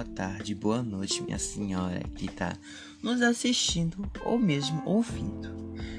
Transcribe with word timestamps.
boa 0.00 0.14
tarde, 0.14 0.54
boa 0.54 0.82
noite, 0.82 1.22
minha 1.22 1.38
senhora 1.38 2.00
que 2.14 2.26
tá 2.26 2.56
nos 3.02 3.20
assistindo 3.20 4.10
ou 4.24 4.38
mesmo 4.38 4.80
ouvindo. 4.86 5.50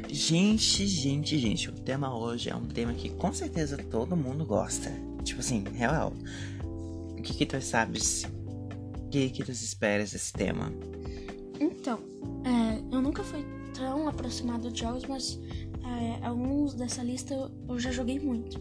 Gente, 0.10 0.88
gente, 0.88 1.38
gente, 1.38 1.70
o 1.70 1.74
tema 1.74 2.18
hoje 2.18 2.50
é 2.50 2.56
um 2.56 2.66
tema 2.66 2.96
que 2.96 3.12
com 3.12 3.32
certeza 3.32 3.78
todo 3.78 4.18
mundo 4.18 4.44
gosta. 4.44 4.92
Tipo 5.24 5.42
assim, 5.42 5.64
real. 5.76 6.14
O 7.12 7.22
que 7.22 7.32
que 7.32 7.46
tu 7.46 7.62
sabes? 7.62 8.24
O 8.24 9.10
que 9.10 9.30
que 9.30 9.44
tu 9.44 9.52
esperas 9.52 10.14
desse 10.14 10.34
tema? 10.34 10.74
Então, 11.60 12.00
é, 12.44 12.96
eu 12.96 13.02
nunca 13.04 13.24
fui 13.24 13.46
tão 13.76 14.08
aproximado 14.08 14.72
de 14.72 14.80
jogos, 14.80 15.06
mas 15.06 15.40
é, 15.86 16.26
alguns 16.26 16.74
dessa 16.74 17.04
lista 17.04 17.36
eu 17.70 17.80
já 17.80 17.92
joguei 17.92 18.20
muito. 18.20 18.60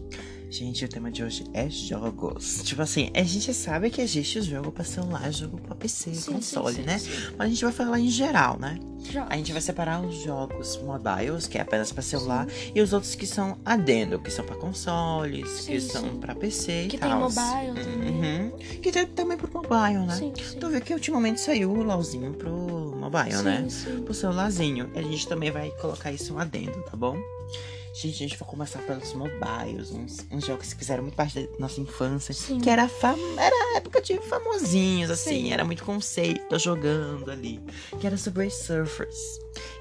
Gente, 0.51 0.83
o 0.83 0.87
tema 0.89 1.09
de 1.09 1.23
hoje 1.23 1.45
é 1.53 1.69
jogos. 1.69 2.61
Tipo 2.65 2.81
assim, 2.81 3.09
a 3.15 3.23
gente 3.23 3.53
sabe 3.53 3.89
que 3.89 4.01
existe 4.01 4.41
jogo 4.41 4.69
pra 4.69 4.83
celular, 4.83 5.31
jogo 5.31 5.57
pra 5.61 5.73
PC, 5.73 6.13
Sim, 6.13 6.33
console, 6.33 6.75
sim, 6.75 6.81
sim, 6.81 6.85
né? 6.87 6.99
sim. 6.99 7.09
Mas 7.37 7.47
a 7.47 7.49
gente 7.49 7.63
vai 7.63 7.71
falar 7.71 7.99
em 8.01 8.09
geral, 8.09 8.59
né? 8.59 8.77
Jogos. 9.09 9.31
A 9.31 9.37
gente 9.37 9.53
vai 9.53 9.61
separar 9.61 10.01
os 10.05 10.13
jogos 10.23 10.75
mobiles, 10.83 11.47
que 11.47 11.57
é 11.57 11.61
apenas 11.61 11.93
pra 11.93 12.01
celular, 12.03 12.45
e 12.75 12.81
os 12.81 12.91
outros 12.91 13.15
que 13.15 13.25
são 13.25 13.57
adendo, 13.63 14.19
que 14.19 14.29
são 14.29 14.43
pra 14.43 14.57
consoles, 14.57 15.61
que 15.61 15.79
são 15.79 16.17
pra 16.17 16.35
PC 16.35 16.87
Que 16.89 16.97
e 16.97 16.99
tem 16.99 17.09
tal. 17.09 17.19
mobile 17.21 17.85
também. 17.85 18.09
Uhum. 18.11 18.57
Que 18.81 18.91
tem 18.91 19.05
também 19.07 19.37
pro 19.37 19.49
mobile, 19.53 20.05
né? 20.05 20.15
Sim, 20.17 20.33
sim. 20.35 20.59
Tu 20.59 20.69
vê 20.69 20.81
que 20.81 20.93
ultimamente 20.93 21.39
saiu 21.39 21.71
o 21.71 21.81
LOLzinho 21.81 22.33
pro 22.33 22.51
mobile, 22.99 23.41
né? 23.41 23.65
sim. 23.69 24.01
Pro 24.03 24.13
celularzinho. 24.13 24.91
A 24.95 25.01
gente 25.01 25.25
também 25.29 25.49
vai 25.49 25.71
colocar 25.79 26.11
isso 26.11 26.33
um 26.33 26.39
adendo, 26.39 26.83
tá 26.83 26.97
bom? 26.97 27.17
Gente, 27.93 28.23
a 28.23 28.27
gente 28.27 28.37
vai 28.37 28.47
começar 28.47 28.79
pelos 28.79 29.13
mobiles, 29.13 29.91
uns, 29.91 30.25
uns 30.31 30.45
jogos 30.45 30.71
que 30.71 30.79
fizeram 30.79 31.03
muito 31.03 31.15
parte 31.15 31.41
da 31.41 31.59
nossa 31.59 31.81
infância. 31.81 32.33
Sim. 32.33 32.59
Que 32.59 32.69
era, 32.69 32.87
fam... 32.87 33.17
era 33.37 33.53
a 33.53 33.77
época 33.77 34.01
de 34.01 34.17
famosinhos, 34.19 35.11
assim, 35.11 35.43
Sim. 35.43 35.53
era 35.53 35.65
muito 35.65 35.83
conceito 35.83 36.57
jogando 36.57 37.29
ali. 37.29 37.59
Que 37.99 38.07
era 38.07 38.15
Subway 38.15 38.49
Surfers. 38.49 39.17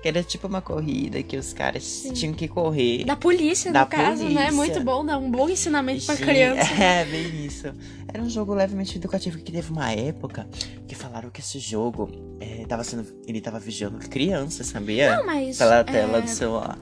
Que 0.03 0.09
era 0.09 0.25
tipo 0.25 0.49
uma 0.49 0.61
corrida 0.61 1.23
que 1.23 1.37
os 1.37 1.53
caras 1.53 1.85
Sim. 1.85 2.13
tinham 2.13 2.35
que 2.35 2.49
correr. 2.49 3.05
Da 3.05 3.15
polícia, 3.15 3.71
Da 3.71 3.83
no 3.83 3.87
caso, 3.87 4.25
né? 4.25 4.29
polícia. 4.29 4.53
Muito 4.53 4.81
bom, 4.81 5.05
dá 5.05 5.17
um 5.17 5.31
bom 5.31 5.49
ensinamento 5.49 6.05
pra 6.05 6.17
criança. 6.17 6.71
É, 6.81 7.05
bem 7.05 7.47
isso. 7.47 7.73
Era 8.13 8.23
um 8.23 8.29
jogo 8.29 8.55
levemente 8.55 8.97
educativo 8.97 9.39
que 9.39 9.53
teve 9.53 9.71
uma 9.71 9.93
época 9.93 10.49
que 10.89 10.95
falaram 10.95 11.31
que 11.31 11.41
esse 11.41 11.59
jogo 11.61 12.11
é, 12.41 12.65
tava 12.67 12.83
sendo. 12.83 13.07
Ele 13.27 13.41
tava 13.41 13.61
vigiando 13.61 13.99
crianças, 14.09 14.67
sabia? 14.67 15.17
Não, 15.17 15.27
mas. 15.27 15.59
Pela 15.59 15.77
é, 15.77 15.85
tela 15.85 16.21
do 16.21 16.29
celular. 16.29 16.79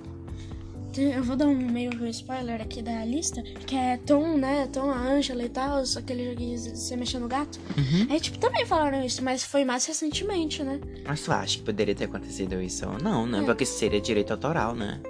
Eu 0.99 1.23
vou 1.23 1.37
dar 1.37 1.47
um 1.47 1.55
meio 1.55 1.91
spoiler 2.09 2.61
aqui 2.61 2.83
da 2.83 3.05
lista, 3.05 3.43
que 3.43 3.77
é 3.77 3.97
Tom, 3.99 4.37
né? 4.37 4.69
Tom, 4.73 4.91
a 4.91 4.99
Angela 4.99 5.45
e 5.45 5.49
tal, 5.49 5.83
aquele 5.97 6.31
joguinho 6.31 6.59
de 6.59 6.77
você 6.77 6.97
mexer 6.97 7.19
no 7.19 7.29
gato. 7.29 7.59
Uhum. 7.77 8.07
Aí, 8.11 8.21
tipo, 8.21 8.39
também 8.39 8.67
falaram 8.67 9.05
isso, 9.05 9.23
mas 9.23 9.45
foi 9.45 9.65
mais 9.65 9.87
recentemente, 9.87 10.63
né? 10.63 10.81
Mas 11.07 11.23
tu 11.23 11.33
acha 11.33 11.59
que 11.59 11.65
poderia 11.65 11.95
ter 11.95 12.05
acontecido 12.05 12.61
isso 12.61 12.87
não, 13.03 13.27
né? 13.27 13.41
É. 13.41 13.45
Porque 13.45 13.65
seria 13.65 14.01
direito 14.01 14.33
autoral, 14.33 14.75
né? 14.75 15.01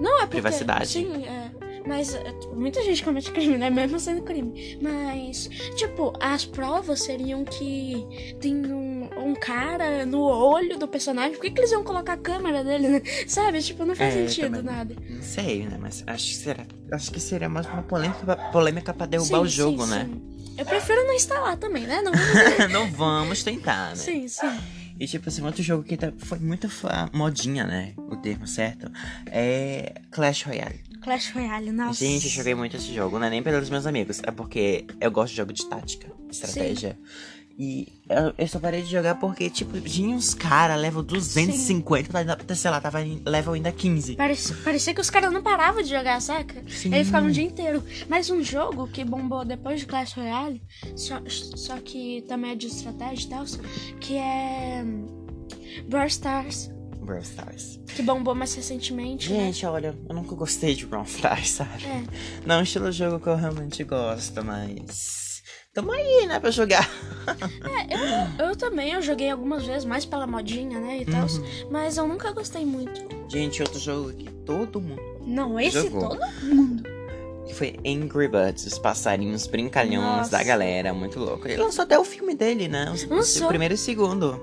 Não, 0.00 0.16
é 0.18 0.20
porque, 0.20 0.28
Privacidade. 0.28 0.88
Sim, 0.88 1.24
é. 1.24 1.43
Mas 1.86 2.14
é, 2.14 2.32
muita 2.54 2.82
gente 2.82 3.04
comete 3.04 3.30
crime, 3.30 3.58
né? 3.58 3.68
Mesmo 3.70 4.00
sendo 4.00 4.22
crime. 4.22 4.78
Mas, 4.80 5.48
tipo, 5.76 6.12
as 6.20 6.44
provas 6.44 7.02
seriam 7.02 7.44
que 7.44 8.36
tem 8.40 8.54
um, 8.72 9.08
um 9.18 9.34
cara 9.34 10.06
no 10.06 10.20
olho 10.22 10.78
do 10.78 10.88
personagem. 10.88 11.32
Por 11.32 11.42
que, 11.42 11.50
que 11.50 11.60
eles 11.60 11.72
iam 11.72 11.84
colocar 11.84 12.14
a 12.14 12.16
câmera 12.16 12.64
dele, 12.64 12.88
né? 12.88 13.02
Sabe? 13.26 13.60
Tipo, 13.62 13.84
não 13.84 13.94
faz 13.94 14.14
É, 14.16 14.26
sentido 14.26 14.62
nada. 14.62 14.96
Não 15.10 15.22
sei, 15.22 15.66
né? 15.66 15.76
Mas 15.80 16.02
acho 16.06 16.26
que 16.28 16.34
será. 16.36 16.66
Acho 16.90 17.10
que 17.10 17.20
seria 17.20 17.48
mais 17.48 17.66
uma 17.66 17.82
polêmica, 17.82 18.36
polêmica 18.50 18.94
pra 18.94 19.06
derrubar 19.06 19.38
Sim, 19.40 19.44
o 19.44 19.46
jogo, 19.46 19.84
sim, 19.84 19.90
né? 19.90 20.08
sim. 20.10 20.54
Eu 20.56 20.64
prefiro 20.64 21.04
não 21.04 21.12
instalar 21.14 21.56
também, 21.56 21.84
né? 21.84 22.00
Não, 22.00 22.12
não 22.70 22.90
vamos 22.92 23.42
tentar, 23.42 23.90
né? 23.90 23.96
sim, 23.96 24.28
sim. 24.28 24.46
E 24.98 25.06
tipo 25.08 25.28
assim, 25.28 25.42
outro 25.42 25.60
jogo 25.62 25.82
que 25.82 25.96
tá- 25.96 26.12
foi 26.16 26.38
muito 26.38 26.68
modinha, 27.12 27.64
né? 27.66 27.92
O 27.96 28.14
termo 28.16 28.46
certo. 28.46 28.88
É 29.26 29.94
Clash 30.12 30.42
Royale. 30.44 30.80
Clash 31.04 31.30
Royale, 31.32 31.70
nossa. 31.70 32.04
Gente, 32.04 32.24
eu 32.24 32.30
joguei 32.32 32.54
muito 32.54 32.76
esse 32.76 32.92
jogo, 32.94 33.18
não 33.18 33.26
é 33.26 33.30
nem 33.30 33.42
pelos 33.42 33.68
meus 33.70 33.86
amigos, 33.86 34.20
é 34.24 34.30
porque 34.30 34.86
eu 35.00 35.10
gosto 35.10 35.30
de 35.32 35.36
jogo 35.36 35.52
de 35.52 35.64
tática, 35.66 36.10
estratégia. 36.30 36.98
E 37.56 37.86
eu, 38.08 38.34
eu 38.36 38.48
só 38.48 38.58
parei 38.58 38.82
de 38.82 38.90
jogar 38.90 39.14
porque, 39.20 39.48
tipo, 39.48 39.80
tinha 39.80 40.16
uns 40.16 40.34
caras, 40.34 40.76
level 40.80 41.04
250, 41.04 42.10
tá 42.10 42.18
ainda- 42.18 42.54
sei 42.56 42.68
lá, 42.68 42.80
tava 42.80 43.00
em 43.00 43.22
level 43.24 43.52
ainda 43.52 43.70
15. 43.70 44.16
Parecia, 44.16 44.56
parecia 44.64 44.92
que 44.92 45.00
os 45.00 45.08
caras 45.08 45.32
não 45.32 45.40
paravam 45.40 45.80
de 45.80 45.88
jogar, 45.88 46.20
saca? 46.20 46.64
Sim. 46.68 46.92
Ele 46.92 47.04
ficava 47.04 47.28
o 47.28 47.30
dia 47.30 47.44
inteiro. 47.44 47.80
Mas 48.08 48.28
um 48.28 48.42
jogo 48.42 48.88
que 48.88 49.04
bombou 49.04 49.44
depois 49.44 49.78
de 49.78 49.86
Clash 49.86 50.14
Royale, 50.14 50.60
só, 50.96 51.22
só 51.28 51.76
que 51.78 52.24
também 52.26 52.50
é 52.50 52.54
de 52.56 52.66
estratégia 52.66 53.24
e 53.26 53.28
tal, 53.30 53.44
que 54.00 54.16
é 54.16 54.84
Brawl 55.88 56.06
Stars, 56.08 56.70
Brawl 57.04 57.20
Stars. 57.22 57.78
que 57.94 58.02
bombou 58.02 58.34
mais 58.34 58.54
recentemente. 58.54 59.32
né? 59.32 59.46
Gente, 59.46 59.64
olha, 59.66 59.96
eu 60.08 60.14
nunca 60.14 60.34
gostei 60.34 60.74
de 60.74 60.86
Brawl 60.86 61.04
Stars, 61.04 61.50
sabe? 61.50 61.84
É. 61.84 62.02
Não 62.46 62.56
é 62.56 62.58
um 62.58 62.62
estilo 62.62 62.90
de 62.90 62.98
jogo 62.98 63.20
que 63.20 63.28
eu 63.28 63.36
realmente 63.36 63.82
gosto, 63.84 64.44
mas. 64.44 65.24
Tamo 65.72 65.90
aí, 65.90 66.26
né, 66.26 66.38
pra 66.40 66.50
jogar. 66.50 66.88
É, 67.64 68.42
eu, 68.42 68.48
eu 68.48 68.56
também, 68.56 68.92
eu 68.92 69.00
joguei 69.02 69.30
algumas 69.30 69.64
vezes, 69.64 69.84
mais 69.84 70.04
pela 70.04 70.26
modinha, 70.26 70.78
né, 70.78 70.98
e 71.00 71.04
tal, 71.06 71.26
Uhum. 71.26 71.68
mas 71.70 71.96
eu 71.96 72.06
nunca 72.06 72.30
gostei 72.32 72.64
muito. 72.64 73.00
Gente, 73.28 73.62
outro 73.62 73.80
jogo 73.80 74.12
que 74.12 74.30
todo 74.44 74.80
mundo. 74.80 75.00
Não, 75.26 75.58
esse 75.58 75.82
Jogou. 75.82 76.10
todo 76.10 76.20
mundo. 76.44 76.82
Que 77.46 77.54
foi 77.54 77.76
Angry 77.86 78.28
Birds, 78.28 78.64
os 78.66 78.78
passarinhos 78.78 79.46
brincalhões 79.46 80.00
Nossa. 80.00 80.30
da 80.30 80.42
galera, 80.42 80.94
muito 80.94 81.18
louco. 81.20 81.46
Ele 81.46 81.56
lançou 81.62 81.82
até 81.84 81.98
o 81.98 82.04
filme 82.04 82.34
dele, 82.34 82.68
né? 82.68 82.86
O, 83.10 83.14
Lançou. 83.14 83.44
o 83.44 83.48
primeiro 83.48 83.74
e 83.74 83.76
o 83.76 83.78
segundo. 83.78 84.40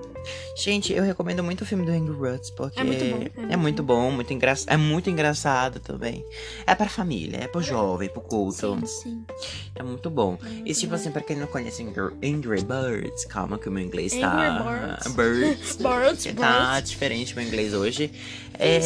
Gente, 0.56 0.94
eu 0.94 1.04
recomendo 1.04 1.44
muito 1.44 1.62
o 1.62 1.66
filme 1.66 1.84
do 1.84 1.92
Angry 1.92 2.14
Birds, 2.16 2.52
porque 2.52 2.80
É 2.80 2.84
muito 2.84 3.04
bom, 3.04 3.24
é 3.50 3.54
é 3.54 3.58
muito 3.58 3.82
bom, 3.82 4.12
muito 4.12 4.32
engraçado. 4.32 4.72
É 4.72 4.78
muito 4.78 5.10
engraçado 5.10 5.80
também. 5.80 6.24
É 6.68 6.76
pra 6.76 6.88
família, 6.88 7.38
é 7.38 7.48
pro 7.48 7.60
jovem, 7.60 8.08
pro 8.08 8.22
culto. 8.22 8.78
Sim, 8.82 8.86
sim. 8.86 9.26
É 9.74 9.82
muito 9.82 10.12
bom. 10.12 10.38
É 10.44 10.70
E 10.70 10.74
tipo 10.76 10.94
assim, 10.94 11.10
pra 11.10 11.22
quem 11.24 11.38
não 11.38 11.48
conhece 11.48 11.82
Angry, 11.82 12.64
Birds, 12.64 13.26
calma 13.26 13.58
que 13.58 13.68
o 13.68 13.72
meu 13.72 13.84
inglês 13.84 14.14
tá. 14.14 14.30
Angry 14.60 14.64
Birds. 14.64 15.08
Birds. 15.16 15.76
Birds, 15.82 16.36
Tá 16.36 16.74
birds. 16.76 16.90
diferente 16.92 17.36
meu 17.36 17.44
inglês 17.48 17.74
hoje. 17.74 18.12
É. 18.60 18.80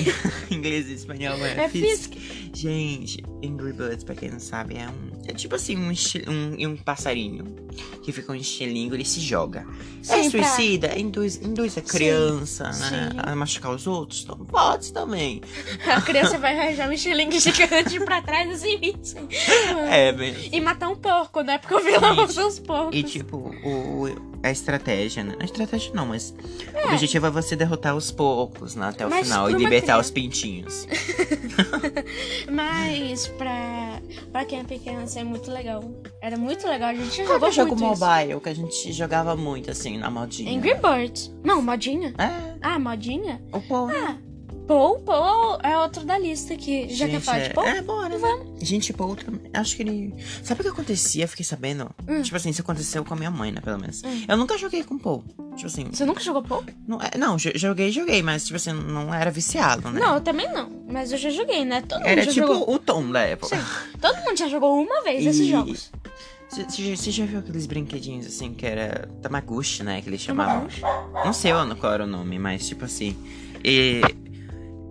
inglês 0.50 0.88
e 0.88 0.94
espanhol 0.94 1.36
é, 1.44 1.64
É. 1.64 1.70
Gente, 2.54 3.22
Angry 3.52 3.72
Birds, 3.72 4.04
pra 4.04 4.14
quem 4.14 4.30
não 4.30 4.40
sabe, 4.40 4.76
é 4.76 4.86
um. 4.88 5.10
É 5.26 5.32
tipo 5.32 5.54
assim, 5.54 5.76
um, 5.76 5.90
um, 6.28 6.68
um 6.70 6.76
passarinho 6.76 7.44
que 8.02 8.10
fica 8.12 8.32
um 8.32 8.34
estilingue, 8.34 8.94
ele 8.96 9.04
se 9.04 9.20
joga. 9.20 9.66
é 10.08 10.22
Sim, 10.22 10.30
pra- 10.30 10.42
suicida, 10.44 10.98
induz, 10.98 11.36
induz 11.36 11.76
a 11.78 11.82
criança, 11.82 12.64
né? 12.64 12.72
sim. 13.12 13.18
A 13.18 13.36
machucar 13.36 13.72
os 13.72 13.86
outros. 13.86 14.22
Então 14.24 14.36
pode 14.38 14.92
também. 14.92 15.40
A 15.86 16.00
criança 16.02 16.38
vai 16.38 16.58
arranjar 16.58 16.88
um 16.88 16.92
estilingue 16.92 17.38
gigante 17.38 18.00
pra 18.00 18.20
trás 18.22 18.50
assim, 18.50 18.78
assim. 19.00 19.28
É, 19.90 20.12
bem. 20.12 20.34
E 20.52 20.60
matar 20.60 20.88
um 20.88 20.96
porco, 20.96 21.42
né? 21.42 21.58
Porque 21.58 21.74
o 21.74 21.80
vilão 21.80 22.24
usa 22.24 22.46
os 22.46 22.58
porcos. 22.58 22.96
E 22.98 23.02
tipo, 23.02 23.36
o, 23.36 24.06
o- 24.08 24.29
a 24.42 24.50
estratégia, 24.50 25.22
né? 25.24 25.34
A 25.40 25.44
estratégia 25.44 25.92
não, 25.94 26.06
mas 26.06 26.34
o 26.72 26.76
É. 26.78 26.86
objetivo 26.92 27.26
é 27.26 27.30
você 27.30 27.54
derrotar 27.56 27.94
os 27.96 28.10
poucos 28.10 28.74
né, 28.74 28.88
até 28.88 29.06
o 29.06 29.10
Mas 29.10 29.26
final 29.26 29.50
e 29.50 29.54
libertar 29.54 29.92
criança- 29.92 30.00
os 30.00 30.10
pintinhos. 30.10 30.86
Mas 32.50 33.26
pra, 33.28 34.00
pra 34.32 34.44
quem 34.44 34.60
é 34.60 34.64
pequeno, 34.64 35.04
isso 35.04 35.18
é 35.18 35.24
muito 35.24 35.50
legal. 35.50 35.82
Era 36.20 36.36
muito 36.36 36.66
legal, 36.66 36.90
a 36.90 36.94
gente 36.94 37.16
Qual 37.22 37.34
jogou 37.34 37.48
o 37.48 37.52
jogo 37.52 37.76
muito 37.76 37.94
isso. 37.94 38.04
mobile 38.04 38.40
que 38.40 38.48
a 38.48 38.54
gente 38.54 38.92
jogava 38.92 39.36
muito, 39.36 39.70
assim, 39.70 39.98
na 39.98 40.10
modinha? 40.10 40.56
Angry 40.56 40.74
Birds. 40.74 41.32
Não, 41.44 41.60
modinha? 41.62 42.14
É, 42.18 42.54
Ah, 42.62 42.78
modinha? 42.78 43.40
o 43.52 43.60
Paul. 43.60 43.88
Ah, 43.90 44.16
Paul, 44.70 45.00
Paul 45.00 45.58
é 45.64 45.76
outro 45.78 46.04
da 46.04 46.16
lista 46.16 46.54
aqui. 46.54 46.86
Já 46.90 47.06
quer 47.06 47.14
Gente, 47.14 47.24
falar 47.24 47.38
é- 47.38 47.48
de 47.48 47.54
Paul? 47.54 47.66
É, 47.66 47.82
bora. 47.82 48.18
Gente, 48.62 48.92
Paul 48.92 49.16
também. 49.16 49.50
Acho 49.52 49.74
que 49.74 49.82
ele. 49.82 50.14
Sabe 50.44 50.60
o 50.60 50.62
que 50.64 50.70
acontecia? 50.70 51.26
Fiquei 51.26 51.44
sabendo. 51.44 51.90
Hum. 52.06 52.22
Tipo 52.22 52.36
assim, 52.36 52.50
isso 52.50 52.60
aconteceu 52.62 53.04
com 53.04 53.12
a 53.12 53.16
minha 53.16 53.32
mãe, 53.32 53.50
né? 53.50 53.60
Pelo 53.60 53.80
menos. 53.80 54.00
Hum. 54.04 54.24
Eu 54.28 54.36
nunca 54.36 54.56
joguei 54.56 54.84
com 54.84 54.96
Paul. 54.96 55.24
Tipo 55.56 55.66
assim. 55.66 55.86
Você 55.92 56.04
nunca 56.04 56.20
jogou 56.20 56.40
Paul? 56.44 56.62
Não, 56.86 57.00
é- 57.02 57.18
não, 57.18 57.36
jo- 57.36 57.50
joguei, 57.56 57.90
joguei, 57.90 58.22
mas, 58.22 58.44
tipo 58.44 58.54
assim, 58.56 58.72
não 58.72 59.12
era 59.12 59.28
viciado, 59.32 59.90
né? 59.90 59.98
Não, 59.98 60.14
eu 60.14 60.20
também 60.20 60.48
não. 60.52 60.70
Mas 60.88 61.10
eu 61.10 61.18
já 61.18 61.30
joguei, 61.30 61.64
né? 61.64 61.80
Todo 61.82 62.02
Era 62.02 62.10
mundo 62.22 62.24
já 62.26 62.32
tipo 62.32 62.46
jogou. 62.54 62.72
o 62.74 62.78
Tom 62.78 63.10
da 63.10 63.22
época. 63.22 63.56
Sim. 63.56 63.64
Todo 64.00 64.16
mundo 64.24 64.36
já 64.38 64.46
jogou 64.46 64.80
uma 64.80 65.02
vez 65.02 65.26
esses 65.26 65.40
E- 65.48 65.50
jogos. 65.50 65.90
Você- 66.48 66.64
Você 66.64 66.96
você 66.96 67.10
já 67.10 67.24
viu 67.26 67.40
aqueles 67.40 67.66
brinquedinhos 67.66 68.26
assim 68.26 68.54
que 68.54 68.64
era 68.66 69.08
Tamaguchi, 69.20 69.82
né? 69.82 70.00
Que 70.00 70.08
eles 70.08 70.20
chamavam. 70.20 70.68
Não 71.24 71.32
sei 71.32 71.50
qual 71.80 71.92
era 71.92 72.04
o 72.04 72.06
nome, 72.06 72.38
mas 72.38 72.68
tipo 72.68 72.84
assim. 72.84 73.16
e- 73.64 74.00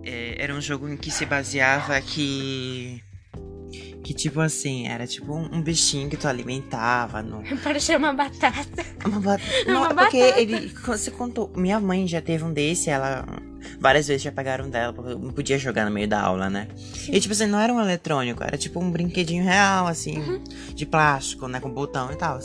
é, 0.04 0.36
era 0.42 0.54
um 0.54 0.60
jogo 0.60 0.88
em 0.88 0.96
que 0.96 1.10
se 1.10 1.24
baseava 1.26 2.00
que. 2.00 3.02
Que 4.02 4.14
tipo 4.14 4.40
assim, 4.40 4.88
era 4.88 5.06
tipo 5.06 5.32
um, 5.32 5.54
um 5.56 5.62
bichinho 5.62 6.08
que 6.08 6.16
tu 6.16 6.26
alimentava 6.26 7.22
no. 7.22 7.42
Parecia 7.62 7.96
uma 7.98 8.12
batata. 8.12 8.84
Uma 9.04 9.20
Não, 9.66 9.82
Uma 9.82 9.90
é 9.90 9.94
porque 9.94 10.18
batata. 10.20 10.40
ele. 10.40 10.68
Você 10.86 11.10
contou. 11.10 11.52
Minha 11.54 11.78
mãe 11.78 12.08
já 12.08 12.20
teve 12.20 12.42
um 12.42 12.52
desse, 12.52 12.90
ela. 12.90 13.24
Várias 13.78 14.08
vezes 14.08 14.22
já 14.22 14.32
pegaram 14.32 14.70
dela, 14.70 14.92
porque 14.92 15.12
eu 15.12 15.18
não 15.18 15.32
podia 15.32 15.58
jogar 15.58 15.84
no 15.84 15.90
meio 15.90 16.08
da 16.08 16.20
aula, 16.20 16.48
né? 16.48 16.66
E 17.08 17.20
tipo 17.20 17.32
assim, 17.34 17.46
não 17.46 17.58
era 17.60 17.72
um 17.72 17.80
eletrônico, 17.80 18.42
era 18.42 18.56
tipo 18.56 18.80
um 18.80 18.90
brinquedinho 18.90 19.44
real, 19.44 19.86
assim, 19.86 20.18
Uhum. 20.18 20.42
de 20.74 20.86
plástico, 20.86 21.46
né? 21.46 21.60
Com 21.60 21.68
botão 21.70 22.10
e 22.10 22.16
tal. 22.16 22.40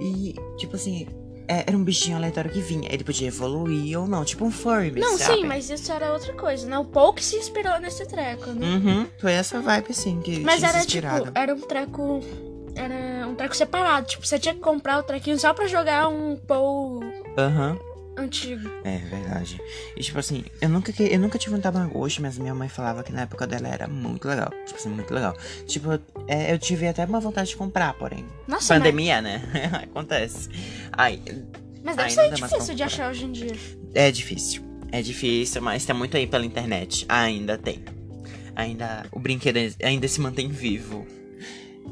E, 0.00 0.34
tipo 0.58 0.76
assim, 0.76 1.06
é- 1.48 1.64
era 1.66 1.76
um 1.76 1.84
bichinho 1.84 2.16
aleatório 2.16 2.50
que 2.50 2.60
vinha. 2.60 2.88
Ele 2.92 3.04
podia 3.04 3.28
evoluir 3.28 3.98
ou 3.98 4.06
não, 4.06 4.24
tipo 4.24 4.44
um 4.44 4.50
furry, 4.50 4.90
Não, 4.92 5.16
sabe? 5.18 5.40
sim, 5.40 5.44
mas 5.46 5.68
isso 5.70 5.92
era 5.92 6.12
outra 6.12 6.32
coisa, 6.34 6.66
né? 6.66 6.78
O 6.78 6.84
Paul 6.84 7.12
que 7.12 7.24
se 7.24 7.36
inspirou 7.36 7.78
nesse 7.80 8.06
treco, 8.06 8.50
né? 8.50 8.66
Uhum, 8.66 9.06
foi 9.18 9.32
essa 9.32 9.60
vibe, 9.60 9.86
assim, 9.90 10.20
que 10.20 10.40
Mas 10.40 10.58
tinha 10.58 10.68
se 10.70 10.76
era 10.76 10.84
inspirado. 10.84 11.24
tipo, 11.26 11.38
era 11.38 11.54
um 11.54 11.60
treco. 11.60 12.20
Era 12.76 13.28
um 13.28 13.34
treco 13.36 13.54
separado. 13.54 14.06
Tipo, 14.08 14.26
você 14.26 14.36
tinha 14.38 14.52
que 14.54 14.60
comprar 14.60 14.98
o 14.98 15.02
trequinho 15.04 15.38
só 15.38 15.54
pra 15.54 15.66
jogar 15.68 16.08
um 16.08 16.36
Paul 16.36 17.00
Aham, 17.38 17.78
antigo. 18.16 18.68
é 18.84 18.98
verdade. 18.98 19.60
E, 19.96 20.00
tipo 20.02 20.18
assim, 20.18 20.44
eu 20.60 20.68
nunca, 20.68 20.92
que- 20.92 21.02
eu 21.12 21.18
nunca 21.18 21.38
tive 21.38 21.54
um 21.54 21.60
Tamagotchi, 21.60 22.20
mas 22.22 22.38
minha 22.38 22.54
mãe 22.54 22.68
falava 22.68 23.02
que 23.02 23.12
na 23.12 23.22
época 23.22 23.46
dela 23.46 23.68
era 23.68 23.86
muito 23.88 24.26
legal. 24.28 24.50
Tipo 24.66 24.78
assim, 24.78 24.88
muito 24.88 25.12
legal. 25.12 25.36
Tipo, 25.66 25.98
é, 26.28 26.52
eu 26.52 26.58
tive 26.58 26.86
até 26.88 27.04
uma 27.04 27.20
vontade 27.20 27.50
de 27.50 27.56
comprar, 27.56 27.94
porém. 27.94 28.24
Nossa, 28.46 28.74
Pandemia, 28.74 29.20
né? 29.20 29.42
Acontece. 29.84 30.48
Ai, 30.92 31.20
mas 31.82 31.96
deve 31.96 32.08
Ai, 32.08 32.10
ser 32.10 32.34
difícil 32.34 32.74
de 32.74 32.82
achar 32.82 33.10
hoje 33.10 33.24
em 33.24 33.32
dia. 33.32 33.52
É 33.94 34.10
difícil. 34.10 34.62
É 34.90 35.02
difícil, 35.02 35.60
mas 35.60 35.84
tá 35.84 35.92
muito 35.92 36.16
aí 36.16 36.26
pela 36.26 36.46
internet. 36.46 37.04
Ainda 37.08 37.58
tem. 37.58 37.84
Ainda. 38.56 39.04
O 39.10 39.18
brinquedo 39.18 39.58
ainda 39.82 40.06
se 40.06 40.20
mantém 40.20 40.48
vivo. 40.48 41.06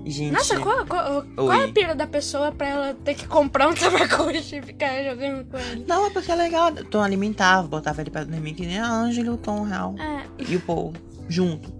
Gente. 0.05 0.33
Nossa, 0.33 0.59
qual, 0.59 0.85
qual, 0.87 1.25
qual 1.37 1.53
é 1.53 1.65
a 1.65 1.73
pira 1.73 1.95
da 1.95 2.07
pessoa 2.07 2.51
pra 2.51 2.69
ela 2.69 2.95
ter 3.05 3.15
que 3.15 3.27
comprar 3.27 3.69
um 3.69 3.75
Tamagotchi 3.77 4.57
e 4.57 4.63
ficar 4.63 5.03
jogando 5.05 5.45
com 5.49 5.57
ele? 5.59 5.85
Não, 5.87 6.07
é 6.07 6.11
porque 6.11 6.31
é 6.33 6.35
legal. 6.35 6.73
Tu 6.73 6.99
alimentava, 6.99 7.69
botava 7.69 8.01
ele 8.01 8.11
pra 8.11 8.25
dormir 8.25 8.55
que 8.55 8.67
nem 8.67 8.79
a 8.79 8.91
Ângela 8.91 9.27
e 9.29 9.31
o 9.31 9.37
Tom 9.37 9.63
Real. 9.63 9.95
É, 9.99 10.25
E 10.49 10.57
o 10.57 10.61
Paul 10.61 10.93
junto. 11.29 11.73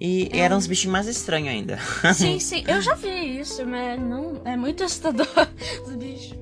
E 0.00 0.30
É. 0.32 0.38
eram 0.40 0.56
uns 0.58 0.68
bichinhos 0.68 0.92
mais 0.92 1.08
estranhos 1.08 1.48
ainda. 1.48 1.76
sim, 2.14 2.38
sim, 2.40 2.62
eu 2.68 2.80
já 2.80 2.94
vi 2.94 3.40
isso, 3.40 3.66
mas 3.66 4.00
não 4.00 4.40
é 4.44 4.56
muito 4.56 4.84
assustador 4.84 5.26
os 5.84 5.94
bichos. 5.96 6.38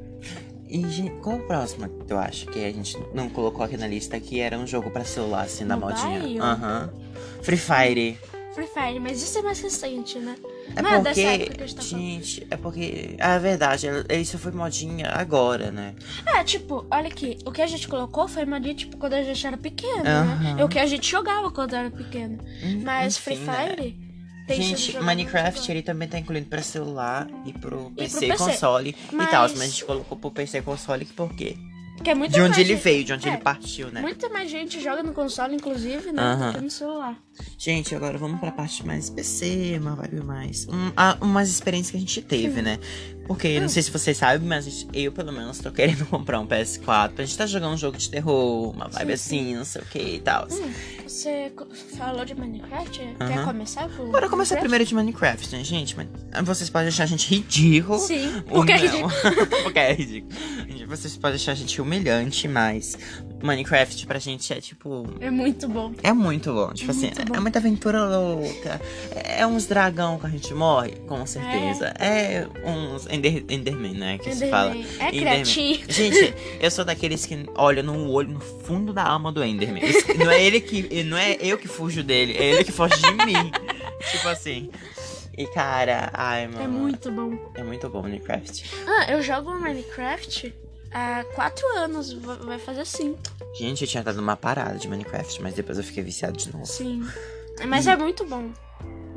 E, 0.68 0.86
gente, 0.90 1.12
qual 1.22 1.36
o 1.36 1.46
próximo 1.46 1.88
que 1.88 2.04
tu 2.06 2.16
acha 2.16 2.44
que 2.46 2.62
a 2.64 2.72
gente 2.72 2.98
não 3.14 3.28
colocou 3.30 3.64
aqui 3.64 3.76
na 3.76 3.86
lista 3.86 4.18
que 4.20 4.40
era 4.40 4.58
um 4.58 4.66
jogo 4.66 4.90
pra 4.90 5.04
celular, 5.04 5.44
assim, 5.44 5.64
da 5.66 5.76
modinha? 5.76 6.42
Aham. 6.42 6.90
Free 7.40 7.56
Fire. 7.56 8.18
Free 8.52 8.66
Fire, 8.66 8.98
mas 9.00 9.22
isso 9.22 9.38
é 9.38 9.42
mais 9.42 9.60
recente, 9.60 10.18
né? 10.18 10.34
É 10.74 10.82
Não 10.82 10.90
é 10.90 11.00
dessa 11.00 11.20
porque, 11.20 11.62
a 11.62 11.66
gente 11.66 12.40
tá 12.40 12.54
é 12.54 12.56
porque, 12.58 13.16
a 13.20 13.38
verdade, 13.38 13.86
é- 14.08 14.20
isso 14.20 14.38
foi 14.38 14.52
modinha 14.52 15.08
agora, 15.10 15.70
né? 15.70 15.94
É, 16.26 16.42
tipo, 16.44 16.86
olha 16.90 17.08
aqui, 17.08 17.38
o 17.46 17.52
que 17.52 17.62
a 17.62 17.66
gente 17.66 17.86
colocou 17.88 18.26
foi 18.28 18.44
modinha, 18.44 18.74
tipo, 18.74 18.96
quando 18.96 19.14
a 19.14 19.22
gente 19.22 19.46
era 19.46 19.56
pequeno, 19.56 20.06
Aham. 20.06 20.54
né? 20.54 20.56
É 20.58 20.64
o 20.64 20.68
que 20.68 20.78
a 20.78 20.86
gente 20.86 21.10
jogava 21.10 21.50
quando 21.50 21.74
era 21.74 21.90
pequeno. 21.90 22.38
Hum, 22.62 22.82
Mas 22.84 23.16
enfim, 23.16 23.36
Free 23.36 23.38
né? 23.46 23.68
Fire 23.68 24.06
tem 24.46 24.62
sido 24.62 24.76
Gente, 24.78 24.98
Minecraft 25.00 25.70
ele 25.72 25.82
também 25.82 26.08
tá 26.08 26.18
incluído 26.18 26.46
pra 26.46 26.62
celular 26.62 27.26
e 27.44 27.52
pro 27.52 27.90
PC, 27.96 28.28
PC. 28.28 28.44
console 28.44 28.90
e 29.12 29.26
tal. 29.26 29.42
Mas 29.48 29.60
a 29.60 29.66
gente 29.66 29.84
colocou 29.84 30.16
pro 30.16 30.30
PC 30.30 30.58
e 30.58 30.62
console 30.62 31.04
por 31.04 31.34
quê? 31.34 31.56
agora. 31.56 31.75
Porque 31.96 32.10
é 32.10 32.14
muito 32.14 32.32
De 32.32 32.40
onde 32.40 32.60
ele 32.60 32.74
gente- 32.74 32.82
veio, 32.82 33.04
de 33.04 33.12
onde 33.14 33.28
é, 33.28 33.32
ele 33.32 33.42
partiu, 33.42 33.90
né? 33.90 34.00
Muita 34.00 34.28
mais 34.28 34.50
gente 34.50 34.80
joga 34.82 35.02
no 35.02 35.12
console, 35.12 35.54
inclusive, 35.56 36.12
né? 36.12 36.22
Aham. 36.22 36.52
Do 36.52 36.58
que 36.58 36.64
no 36.64 36.70
celular. 36.70 37.16
Gente, 37.58 37.94
agora 37.94 38.16
vamos 38.18 38.38
pra 38.38 38.52
parte 38.52 38.86
mais 38.86 39.10
PC, 39.10 39.78
uma 39.80 39.94
vibe 39.96 40.22
mais. 40.22 40.66
Um, 40.68 40.92
ah, 40.96 41.16
umas 41.20 41.48
experiências 41.48 41.90
que 41.90 41.96
a 41.96 42.00
gente 42.00 42.22
teve, 42.22 42.62
né? 42.62 42.78
Porque, 43.26 43.58
não 43.60 43.68
sei 43.68 43.82
se 43.82 43.90
vocês 43.90 44.16
sabem, 44.16 44.46
mas 44.46 44.64
gente- 44.64 44.86
eu, 44.92 45.10
pelo 45.12 45.32
menos, 45.32 45.58
tô 45.58 45.70
querendo 45.72 46.04
comprar 46.10 46.38
um 46.40 46.46
PS4 46.46 47.12
pra 47.14 47.24
gente 47.24 47.36
tá 47.36 47.46
jogando 47.46 47.74
um 47.74 47.76
jogo 47.76 47.96
de 47.98 48.08
terror, 48.10 48.70
uma 48.70 48.88
vibe 48.88 49.16
Sim, 49.18 49.40
assim, 49.40 49.54
não 49.56 49.64
sei 49.64 49.82
o 49.82 49.84
que 49.86 49.98
e 49.98 50.20
tal. 50.20 50.46
Hum, 50.50 50.72
você 51.06 51.52
falou 51.96 52.24
de 52.24 52.34
Minecraft? 52.34 52.98
Quer 53.18 53.22
Aham. 53.38 53.44
começar 53.46 53.88
com 53.90 54.10
Bora 54.10 54.28
começar 54.28 54.54
Minecraft? 54.56 54.60
primeiro 54.60 54.84
de 54.84 54.94
Minecraft, 54.94 55.56
né, 55.56 55.64
gente? 55.64 55.96
Vocês 56.44 56.70
podem 56.70 56.88
achar 56.88 57.04
a 57.04 57.06
gente 57.06 57.28
ridículo. 57.34 57.98
Sim, 57.98 58.42
Ou 58.50 58.56
porque 58.64 58.72
é 58.72 58.76
ridículo. 58.76 59.12
porque 59.62 59.78
é 59.78 59.92
ridículo. 59.92 60.32
Vocês 60.86 61.16
podem 61.16 61.34
achar 61.36 61.52
a 61.52 61.54
gente 61.56 61.80
humilhante, 61.80 62.46
mas 62.46 62.96
Minecraft 63.42 64.06
pra 64.06 64.18
gente 64.20 64.52
é 64.52 64.60
tipo. 64.60 65.04
É 65.20 65.30
muito 65.30 65.68
bom. 65.68 65.92
É 66.02 66.12
muito 66.12 66.52
bom. 66.52 66.72
Tipo 66.72 66.90
É 66.90 66.94
assim, 66.94 67.06
muito 67.06 67.24
bom. 67.26 67.34
é 67.34 67.40
muita 67.40 67.58
aventura 67.58 68.04
louca. 68.04 68.80
É 69.14 69.44
uns 69.46 69.66
dragão 69.66 70.18
que 70.18 70.26
a 70.26 70.30
gente 70.30 70.52
morre, 70.54 70.92
com 71.08 71.26
certeza. 71.26 71.86
É, 71.98 72.46
uns 72.64 73.06
Ender, 73.16 73.44
Enderman, 73.48 73.94
né? 73.94 74.18
Que 74.18 74.34
se 74.34 74.48
fala. 74.48 74.74
Enderman. 74.76 74.96
É 75.00 75.08
Enderman. 75.08 75.42
criativo. 75.44 75.84
Gente, 75.92 76.34
eu 76.60 76.70
sou 76.70 76.84
daqueles 76.84 77.26
que 77.26 77.46
olham 77.56 77.82
no 77.84 78.10
olho, 78.10 78.30
no 78.30 78.40
fundo 78.40 78.92
da 78.92 79.02
alma 79.04 79.32
do 79.32 79.44
Enderman. 79.44 79.82
Não 80.18 80.30
é 80.30 80.42
ele 80.42 80.60
que. 80.60 81.02
Não 81.04 81.16
é 81.16 81.36
eu 81.40 81.58
que 81.58 81.68
fujo 81.68 82.02
dele, 82.02 82.36
é 82.36 82.44
ele 82.52 82.64
que 82.64 82.72
foge 82.72 83.00
de 83.00 83.12
mim. 83.24 83.50
tipo 84.10 84.28
assim. 84.28 84.70
E 85.36 85.46
cara, 85.48 86.10
ai, 86.14 86.46
mano. 86.46 86.62
É 86.62 86.66
muito 86.66 87.10
bom. 87.12 87.52
É 87.54 87.62
muito 87.62 87.88
bom 87.90 88.02
Minecraft. 88.02 88.64
Ah, 88.86 89.12
eu 89.12 89.20
jogo 89.22 89.52
Minecraft 89.58 90.54
há 90.92 91.24
quatro 91.34 91.66
anos. 91.76 92.10
va- 92.12 92.36
Vai 92.36 92.58
fazer 92.58 92.86
cinco. 92.86 93.18
Gente, 93.58 93.82
eu 93.84 93.88
tinha 93.88 94.02
dado 94.02 94.18
uma 94.18 94.34
parada 94.36 94.78
de 94.78 94.88
Minecraft, 94.88 95.42
mas 95.42 95.52
depois 95.54 95.76
eu 95.76 95.84
fiquei 95.84 96.02
viciado 96.02 96.36
de 96.38 96.50
novo. 96.52 96.64
Sim. 96.64 97.06
Mas 97.66 97.86
é 97.86 97.96
muito 97.96 98.24
bom. 98.24 98.50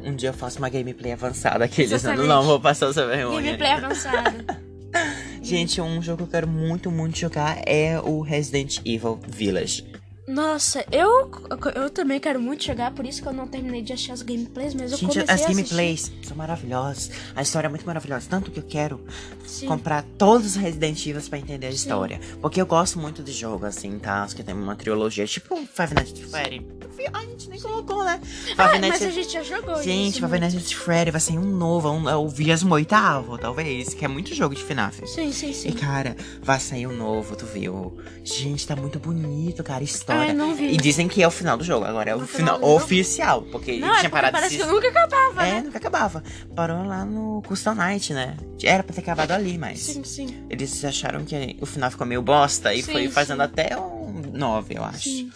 Um 0.03 0.15
dia 0.15 0.29
eu 0.29 0.33
faço 0.33 0.59
uma 0.59 0.69
gameplay 0.69 1.11
avançada, 1.11 1.65
aqueles. 1.65 2.03
Não, 2.03 2.15
não 2.15 2.43
vou 2.43 2.59
passar 2.59 2.89
essa 2.89 3.05
vergonha. 3.05 3.41
Gameplay 3.41 3.71
avançado. 3.71 4.45
Gente, 5.41 5.79
um 5.81 6.01
jogo 6.01 6.17
que 6.17 6.23
eu 6.23 6.27
quero 6.27 6.47
muito, 6.47 6.91
muito 6.91 7.17
jogar 7.17 7.61
é 7.65 7.99
o 7.99 8.21
Resident 8.21 8.79
Evil 8.85 9.19
Village. 9.27 9.85
Nossa, 10.29 10.85
eu, 10.91 11.31
eu 11.73 11.89
também 11.89 12.19
quero 12.19 12.39
muito 12.39 12.63
jogar, 12.63 12.93
por 12.93 13.03
isso 13.03 13.19
que 13.19 13.27
eu 13.27 13.33
não 13.33 13.47
terminei 13.47 13.81
de 13.81 13.93
achar 13.93 14.13
as 14.13 14.21
gameplays, 14.21 14.75
mas 14.75 14.91
eu 14.91 14.97
Gente, 14.99 15.09
comecei 15.09 15.33
as 15.33 15.41
a 15.41 15.47
gameplays 15.47 16.11
são 16.21 16.37
maravilhosas. 16.37 17.09
A 17.35 17.41
história 17.41 17.65
é 17.65 17.69
muito 17.69 17.83
maravilhosa. 17.83 18.27
Tanto 18.29 18.51
que 18.51 18.59
eu 18.59 18.63
quero 18.63 19.03
Sim. 19.47 19.65
comprar 19.65 20.03
todos 20.19 20.45
os 20.45 20.55
Resident 20.55 21.03
Evil 21.03 21.19
pra 21.23 21.39
entender 21.39 21.65
a 21.65 21.71
Sim. 21.71 21.75
história. 21.77 22.19
Porque 22.39 22.61
eu 22.61 22.67
gosto 22.67 22.99
muito 22.99 23.23
de 23.23 23.31
jogo, 23.31 23.65
assim, 23.65 23.97
tá? 23.97 24.27
Que 24.27 24.43
tem 24.43 24.53
uma 24.53 24.75
trilogia, 24.75 25.25
tipo 25.25 25.55
Five 25.55 25.95
Nights 25.95 26.13
at 26.13 26.29
Freddy. 26.29 26.67
A 27.13 27.21
gente 27.21 27.49
nem 27.49 27.59
colocou, 27.59 28.03
né? 28.03 28.19
Ah, 28.21 28.27
Five 28.27 28.55
mas 28.57 28.81
Nights 28.81 29.01
a 29.01 29.07
at... 29.07 29.13
gente 29.13 29.33
já 29.33 29.41
jogou 29.41 29.81
Gente, 29.81 30.17
isso. 30.17 30.27
Five. 30.27 30.39
Nights 30.39 30.57
at 30.57 30.75
Freddy 30.75 31.11
vai 31.11 31.21
ser 31.21 31.39
um 31.39 31.57
novo, 31.57 31.89
um, 31.89 32.09
é 32.09 32.15
o 32.15 32.27
28 32.27 32.95
talvez. 33.41 33.93
Que 33.95 34.05
é 34.05 34.07
muito 34.07 34.35
jogo 34.35 34.53
de 34.53 34.63
FNAF. 34.63 35.07
Sim, 35.07 35.31
sim, 35.31 35.53
sim. 35.53 35.69
E 35.69 35.71
cara, 35.71 36.15
vai 36.41 36.59
sair 36.59 36.85
um 36.85 36.95
novo, 36.95 37.35
tu 37.35 37.45
viu? 37.45 37.97
Gente, 38.23 38.67
tá 38.67 38.75
muito 38.75 38.99
bonito, 38.99 39.63
cara, 39.63 39.79
a 39.79 39.83
história. 39.83 40.18
Não 40.33 40.55
vi. 40.55 40.73
E 40.73 40.77
dizem 40.77 41.07
que 41.07 41.21
é 41.23 41.27
o 41.27 41.31
final 41.31 41.57
do 41.57 41.63
jogo, 41.63 41.85
agora 41.85 42.11
é 42.11 42.15
o 42.15 42.19
No 42.19 42.27
final, 42.27 42.55
final 42.57 42.75
oficial, 42.75 43.41
porque 43.43 43.77
Não, 43.79 43.87
é 43.87 43.99
tinha 43.99 44.03
porque 44.03 44.09
parado 44.09 44.33
parece 44.33 44.57
de 44.57 44.63
que 44.63 44.67
nunca 44.69 44.87
acabava, 44.89 45.45
É, 45.45 45.51
né? 45.55 45.61
nunca 45.61 45.77
acabava. 45.77 46.23
Parou 46.55 46.83
lá 46.85 47.03
no 47.05 47.41
Custom 47.47 47.73
Night, 47.75 48.13
né? 48.13 48.37
Era 48.63 48.83
pra 48.83 48.93
ter 48.93 49.01
acabado 49.01 49.31
ali, 49.31 49.57
mas 49.57 49.79
Sim, 49.79 50.03
sim. 50.03 50.45
eles 50.49 50.83
acharam 50.85 51.23
que 51.25 51.57
o 51.61 51.65
final 51.65 51.89
ficou 51.91 52.05
meio 52.05 52.21
bosta 52.21 52.73
e 52.73 52.81
Sim, 52.83 52.91
foi 52.91 53.09
fazendo 53.09 53.37
sim. 53.39 53.43
até 53.45 53.77
um 53.77 54.21
9, 54.33 54.77
eu 54.77 54.83
acho. 54.83 55.03
Sim. 55.09 55.31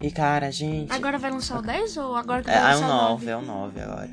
E 0.00 0.10
cara, 0.10 0.50
gente. 0.50 0.92
Agora 0.92 1.16
vai 1.16 1.30
lançar 1.30 1.60
o 1.60 1.62
10 1.62 1.96
ou 1.98 2.16
agora 2.16 2.42
que 2.42 2.50
É, 2.50 2.60
vai 2.60 2.72
é 2.72 2.76
o 2.76 2.80
lançar 2.80 2.96
9, 3.10 3.30
é 3.30 3.36
o 3.36 3.42
9 3.42 3.80
agora. 3.80 4.10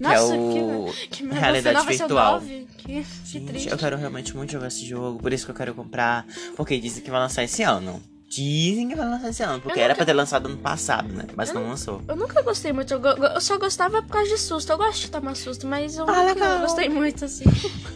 Nossa, 0.00 0.28
que 0.28 0.58
é 0.58 0.62
o 0.62 0.92
que, 0.92 1.06
que 1.08 1.26
realidade 1.26 1.78
o 1.78 1.84
virtual. 1.84 2.32
9. 2.40 2.66
Que, 2.78 2.86
que 2.86 3.04
Gente, 3.24 3.46
triste. 3.46 3.68
eu 3.70 3.76
quero 3.76 3.96
realmente 3.98 4.34
muito 4.34 4.52
jogar 4.52 4.68
esse 4.68 4.86
jogo, 4.86 5.18
por 5.18 5.32
isso 5.32 5.44
que 5.44 5.50
eu 5.50 5.54
quero 5.54 5.74
comprar. 5.74 6.24
Porque 6.56 6.78
dizem 6.78 7.02
que 7.02 7.10
vai 7.10 7.20
lançar 7.20 7.42
esse 7.44 7.62
ano. 7.62 8.00
Dizem 8.36 8.88
que 8.88 8.94
vai 8.94 9.08
lançar 9.08 9.28
esse 9.30 9.42
ano, 9.42 9.60
porque 9.60 9.78
Eu 9.78 9.84
era 9.84 9.92
nunca- 9.94 9.96
pra 10.04 10.06
ter 10.06 10.12
lançado 10.12 10.46
ano 10.46 10.56
passado, 10.58 11.08
né? 11.12 11.24
Mas 11.34 11.48
Eu 11.48 11.54
não 11.56 11.68
lançou. 11.68 12.02
Eu 12.06 12.16
nunca 12.16 12.42
gostei 12.42 12.72
muito, 12.72 12.92
eu, 12.92 13.00
go- 13.00 13.08
eu 13.08 13.40
só 13.40 13.58
gostava 13.58 14.02
por 14.02 14.10
causa 14.12 14.28
de 14.28 14.38
susto. 14.38 14.70
Eu 14.70 14.76
gosto 14.78 15.00
de 15.02 15.10
tomar 15.10 15.34
susto, 15.36 15.66
mas 15.66 15.96
eu 15.96 16.04
Ah, 16.04 16.12
nunca 16.12 16.22
legal. 16.34 16.58
gostei 16.60 16.88
muito, 16.88 17.24
assim. 17.24 17.44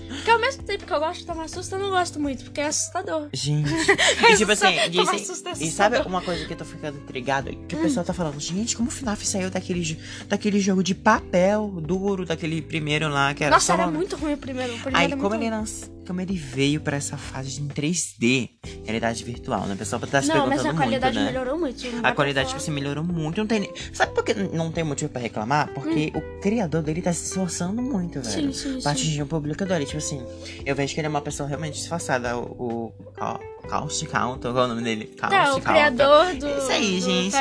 Porque 0.09 0.31
ao 0.31 0.41
mesmo 0.41 0.63
tempo 0.65 0.85
que 0.85 0.93
eu 0.93 0.99
gosto 0.99 1.21
de 1.21 1.27
tomar 1.27 1.49
susto, 1.49 1.75
eu 1.75 1.79
não 1.79 1.91
gosto 1.91 2.19
muito, 2.21 2.45
porque 2.45 2.61
é 2.61 2.67
assustador. 2.67 3.29
Gente. 3.33 3.71
E 4.31 4.37
tipo 4.37 4.53
assim, 4.53 4.67
dizem. 4.91 5.19
susto 5.25 5.49
é 5.49 5.53
E 5.53 5.71
sabe 5.71 5.97
assustador. 5.97 6.07
uma 6.07 6.21
coisa 6.23 6.45
que 6.47 6.53
eu 6.53 6.57
tô 6.57 6.65
ficando 6.65 6.99
intrigado? 6.99 7.51
Que 7.69 7.77
Hum. 7.77 7.81
o 7.81 7.83
pessoal 7.83 8.05
tá 8.05 8.13
falando, 8.13 8.39
gente, 8.41 8.77
como 8.77 8.89
o 8.89 8.93
FNAF 8.93 9.27
saiu 9.27 9.51
daquele, 9.51 9.99
daquele 10.29 10.61
jogo 10.61 10.83
de 10.83 10.95
papel 10.95 11.69
duro, 11.83 12.25
daquele 12.25 12.61
primeiro 12.63 13.09
lá, 13.09 13.35
que 13.35 13.45
era 13.45 13.55
Nossa, 13.55 13.67
só 13.67 13.73
era 13.75 13.83
uma- 13.85 13.93
muito 13.93 14.17
ruim 14.17 14.35
o 14.35 14.39
primeiro. 14.39 14.75
O 14.75 14.79
primeiro 14.81 15.15
Aí, 15.15 15.21
como 15.21 15.35
ele, 15.35 15.49
ruim. 15.49 15.65
Como 16.07 16.21
ele 16.21 16.37
veio 16.37 16.81
pra 16.81 16.97
essa 16.97 17.17
fase 17.17 17.61
em 17.61 17.69
3D, 17.69 18.51
realidade 18.85 19.23
virtual, 19.25 19.67
né? 19.67 19.75
O 19.75 19.77
pessoal 19.77 20.01
tá 20.03 20.21
se 20.21 20.29
Não, 20.29 20.35
perguntando 20.49 20.63
mas 20.65 20.75
a 20.75 20.77
qualidade 20.77 21.15
muito, 21.19 21.27
né? 21.27 21.33
melhorou 21.33 21.59
muito. 21.59 21.87
não 21.91 22.01
A 22.05 22.13
qualidade, 22.13 22.49
tipo 22.49 22.61
assim, 22.61 22.71
melhorou 22.73 23.05
muito. 23.05 23.39
Não 23.39 23.47
tem. 23.47 23.73
Sabe 23.93 24.13
por 24.15 24.25
que 24.25 24.35
não 24.35 24.73
tem 24.73 24.83
motivo 24.85 25.11
pra 25.11 25.21
reclamar? 25.21 25.69
Porque 25.73 26.13
o 26.15 26.41
criador 26.41 26.83
dele 26.83 27.01
tá 27.03 27.13
se 27.13 27.25
esforçando 27.27 27.81
muito, 27.81 28.21
velho. 28.21 28.53
Sim, 28.53 28.75
sim, 28.75 28.83
Pra 28.83 28.93
atingir 28.93 29.23
um 29.23 29.27
publicador. 29.27 29.81
E, 29.81 29.85
tipo 29.87 29.99
assim, 29.99 30.23
eu 30.67 30.75
vejo 30.75 30.95
que 30.95 31.01
ele 31.01 31.07
é 31.07 31.11
uma 31.11 31.21
pessoa 31.23 31.49
realmente 31.49 31.75
disfarçada. 31.75 32.37
O, 32.37 32.93
o 32.99 33.13
Ca- 33.15 33.39
Caustic 33.69 34.11
Counter, 34.11 34.51
qual 34.53 34.65
é 34.65 34.67
o 34.67 34.69
nome 34.71 34.83
dele? 34.83 35.05
Tá, 35.07 35.55
o 35.55 35.61
criador 35.61 36.35
do, 36.35 36.49
Isso 36.49 36.73
aí, 36.73 36.99
do 36.99 37.05
gente. 37.05 37.37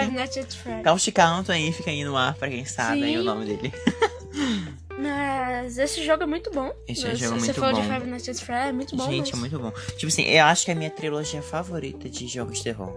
Caustic 0.83 1.15
Counter 1.15 1.55
aí, 1.55 1.71
fica 1.71 1.89
aí 1.89 2.03
no 2.03 2.15
ar 2.15 2.35
pra 2.35 2.49
quem 2.49 2.65
sabe 2.65 3.03
aí 3.03 3.17
o 3.17 3.23
nome 3.23 3.45
dele. 3.45 3.73
Mas 5.01 5.77
esse 5.77 6.03
jogo 6.05 6.23
é 6.23 6.25
muito 6.25 6.51
bom. 6.51 6.71
Esse 6.87 7.01
Se 7.01 7.07
jogo 7.15 7.15
é 7.35 7.39
você 7.39 7.45
muito 7.45 7.53
falou 7.55 7.75
bom. 7.75 7.81
de 7.81 7.87
Five 7.87 8.07
Nights 8.09 8.29
at 8.29 8.37
Freddy's, 8.45 8.69
é 8.69 8.71
muito 8.73 8.95
bom 8.95 9.05
Gente, 9.05 9.31
mesmo. 9.31 9.37
é 9.37 9.39
muito 9.39 9.59
bom. 9.59 9.71
Tipo 9.95 10.07
assim, 10.07 10.23
eu 10.23 10.45
acho 10.45 10.65
que 10.65 10.71
é 10.71 10.73
a 10.73 10.77
minha 10.77 10.89
trilogia 10.89 11.41
favorita 11.41 12.09
de 12.09 12.27
jogos 12.27 12.57
de 12.57 12.63
terror. 12.65 12.93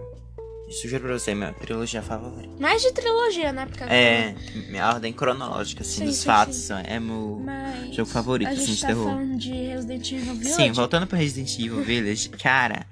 Juro 0.85 1.01
pra 1.01 1.13
você, 1.19 1.31
é 1.31 1.35
minha 1.35 1.53
trilogia 1.53 2.01
favorita. 2.01 2.51
Mais 2.59 2.81
de 2.81 2.91
trilogia, 2.93 3.53
né? 3.53 3.67
Porque 3.67 3.83
É, 3.83 4.33
minha 4.69 4.87
ordem 4.89 5.13
cronológica, 5.13 5.83
assim, 5.83 5.99
Sim, 5.99 6.05
dos 6.05 6.15
sim, 6.15 6.25
fatos. 6.25 6.55
sim. 6.55 6.73
É 6.85 6.99
meu 6.99 7.39
Mas 7.45 7.93
jogo 7.95 8.09
favorito, 8.09 8.47
a 8.49 8.51
assim, 8.53 8.73
de 8.73 8.81
tá 8.81 8.87
terror. 8.87 9.05
falando 9.05 9.37
de 9.37 9.51
Resident 9.51 10.11
Evil 10.11 10.33
Village. 10.33 10.55
Sim, 10.55 10.71
voltando 10.71 11.05
pro 11.05 11.15
Resident 11.15 11.59
Evil 11.59 11.83
Village, 11.83 12.27
cara, 12.29 12.87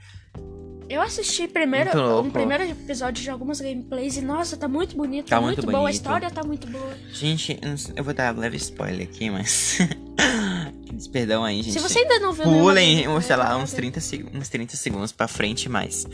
Eu 0.92 1.02
assisti 1.02 1.48
primeiro, 1.48 1.90
um 2.22 2.30
primeiro 2.30 2.64
episódio 2.64 3.24
de 3.24 3.30
algumas 3.30 3.62
gameplays 3.62 4.18
e, 4.18 4.22
nossa, 4.22 4.58
tá 4.58 4.68
muito 4.68 4.96
bonito, 4.96 5.28
Tá 5.30 5.38
tá 5.38 5.42
muito 5.42 5.64
muito, 5.64 5.72
boa, 5.72 5.88
a 5.88 5.92
história 5.92 6.30
tá 6.30 6.44
muito 6.44 6.68
boa. 6.68 6.94
gente, 7.14 7.58
eu 7.96 8.04
vou 8.04 8.14
dar 8.14 8.36
um 8.36 8.40
leve 8.40 8.58
spoiler 8.58 9.08
aqui, 9.08 9.30
mas. 9.30 9.78
Perdão 11.12 11.44
aí, 11.44 11.62
gente. 11.64 11.74
Se 11.74 11.80
você 11.80 12.00
ainda 12.00 12.20
não 12.20 12.34
viu 12.34 12.46
nenhuma 12.46 12.64
Pulem, 12.64 12.96
gameplay, 13.04 13.22
sei 13.22 13.36
lá, 13.36 13.58
uns 13.58 13.72
ver. 13.72 13.78
30, 13.78 14.00
seg- 14.02 14.30
uns 14.36 14.50
30 14.50 14.76
segundos 14.78 15.12
pra 15.12 15.28
frente, 15.28 15.68
mas. 15.70 16.06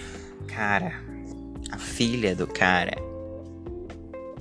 Cara, 0.48 0.94
a 1.72 1.78
filha 1.78 2.36
do 2.36 2.46
cara. 2.48 2.96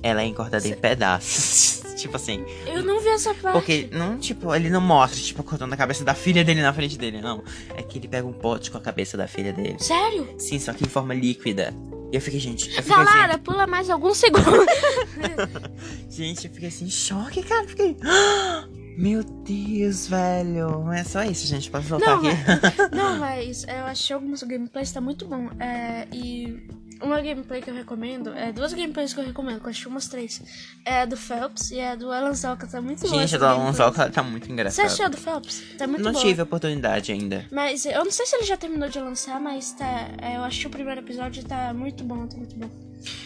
Ela 0.07 0.21
é 0.21 0.25
encordada 0.25 0.65
em 0.65 0.73
pedaços. 0.73 1.83
tipo 1.99 2.15
assim. 2.15 2.45
Eu 2.65 2.81
não 2.81 3.01
vi 3.01 3.09
essa 3.09 3.33
parte. 3.33 3.53
Porque 3.57 3.89
não, 3.91 4.17
tipo, 4.17 4.55
ele 4.55 4.69
não 4.69 4.79
mostra, 4.79 5.19
tipo, 5.19 5.43
cortando 5.43 5.73
a 5.73 5.77
cabeça 5.77 6.05
da 6.05 6.13
filha 6.13 6.45
dele 6.45 6.61
na 6.61 6.71
frente 6.73 6.97
dele, 6.97 7.19
não. 7.21 7.43
É 7.75 7.83
que 7.83 7.97
ele 7.97 8.07
pega 8.07 8.25
um 8.25 8.31
pote 8.31 8.71
com 8.71 8.77
a 8.77 8.81
cabeça 8.81 9.17
da 9.17 9.27
filha 9.27 9.51
dele. 9.51 9.75
Sério? 9.79 10.33
Sim, 10.37 10.59
só 10.59 10.71
que 10.71 10.85
em 10.85 10.87
forma 10.87 11.13
líquida. 11.13 11.73
E 12.09 12.15
eu 12.15 12.21
fiquei, 12.21 12.39
gente. 12.39 12.69
Eu 12.73 12.81
fiquei 12.83 13.03
Galera, 13.03 13.37
pula 13.37 13.67
mais 13.67 13.89
alguns 13.89 14.15
segundos. 14.17 14.47
assim, 14.47 16.07
gente, 16.09 16.47
eu 16.47 16.53
fiquei 16.53 16.69
assim, 16.69 16.85
em 16.85 16.89
choque, 16.89 17.43
cara. 17.43 17.63
Eu 17.63 17.67
fiquei. 17.67 17.97
"Ah, 18.03 18.65
Meu 18.97 19.23
Deus, 19.23 20.07
velho. 20.07 20.89
É 20.93 21.03
só 21.03 21.21
isso, 21.23 21.45
gente. 21.45 21.69
Posso 21.69 21.87
voltar 21.89 22.15
Não, 22.15 22.25
aqui? 22.25 22.29
não, 22.95 23.17
mas 23.19 23.63
eu 23.67 23.83
achei 23.85 24.13
algumas 24.13 24.41
gameplays, 24.41 24.91
tá 24.91 25.01
muito 25.01 25.25
bom. 25.27 25.49
É, 25.59 26.07
e 26.13 26.65
uma 27.01 27.21
gameplay 27.21 27.61
que 27.61 27.69
eu 27.69 27.73
recomendo, 27.75 28.33
é 28.33 28.51
duas 28.51 28.73
gameplays 28.73 29.13
que 29.13 29.19
eu 29.19 29.25
recomendo, 29.25 29.59
que 29.59 29.65
eu 29.65 29.69
achei 29.69 29.87
umas 29.87 30.07
três. 30.07 30.41
É 30.85 31.01
a 31.01 31.05
do 31.05 31.15
Phelps 31.17 31.71
e 31.71 31.79
a 31.79 31.95
do 31.95 32.11
Alan 32.11 32.33
Zoka, 32.33 32.67
tá 32.67 32.81
muito 32.81 33.01
boa. 33.07 33.19
gente, 33.21 33.35
a 33.35 33.37
do 33.39 33.45
Alan. 33.45 33.73
Zoka 33.73 34.09
tá 34.09 34.23
muito 34.23 34.45
Você 34.45 34.51
engraçado. 34.51 34.85
assistiu 34.85 35.05
a 35.05 35.09
do 35.09 35.17
Phelps? 35.17 35.63
Tá 35.77 35.87
muito 35.87 36.03
não 36.03 36.11
boa. 36.11 36.23
tive 36.23 36.41
a 36.41 36.43
oportunidade 36.43 37.11
ainda. 37.11 37.45
Mas 37.51 37.85
eu 37.85 38.03
não 38.03 38.11
sei 38.11 38.25
se 38.25 38.35
ele 38.35 38.45
já 38.45 38.57
terminou 38.57 38.89
de 38.89 38.99
lançar, 38.99 39.39
mas 39.39 39.71
tá. 39.73 39.85
é, 40.21 40.37
Eu 40.37 40.43
acho 40.43 40.59
que 40.61 40.67
o 40.67 40.69
primeiro 40.69 41.01
episódio 41.01 41.43
tá 41.43 41.73
muito 41.73 42.03
bom, 42.03 42.25
tá 42.27 42.37
muito 42.37 42.55
bom. 42.55 42.69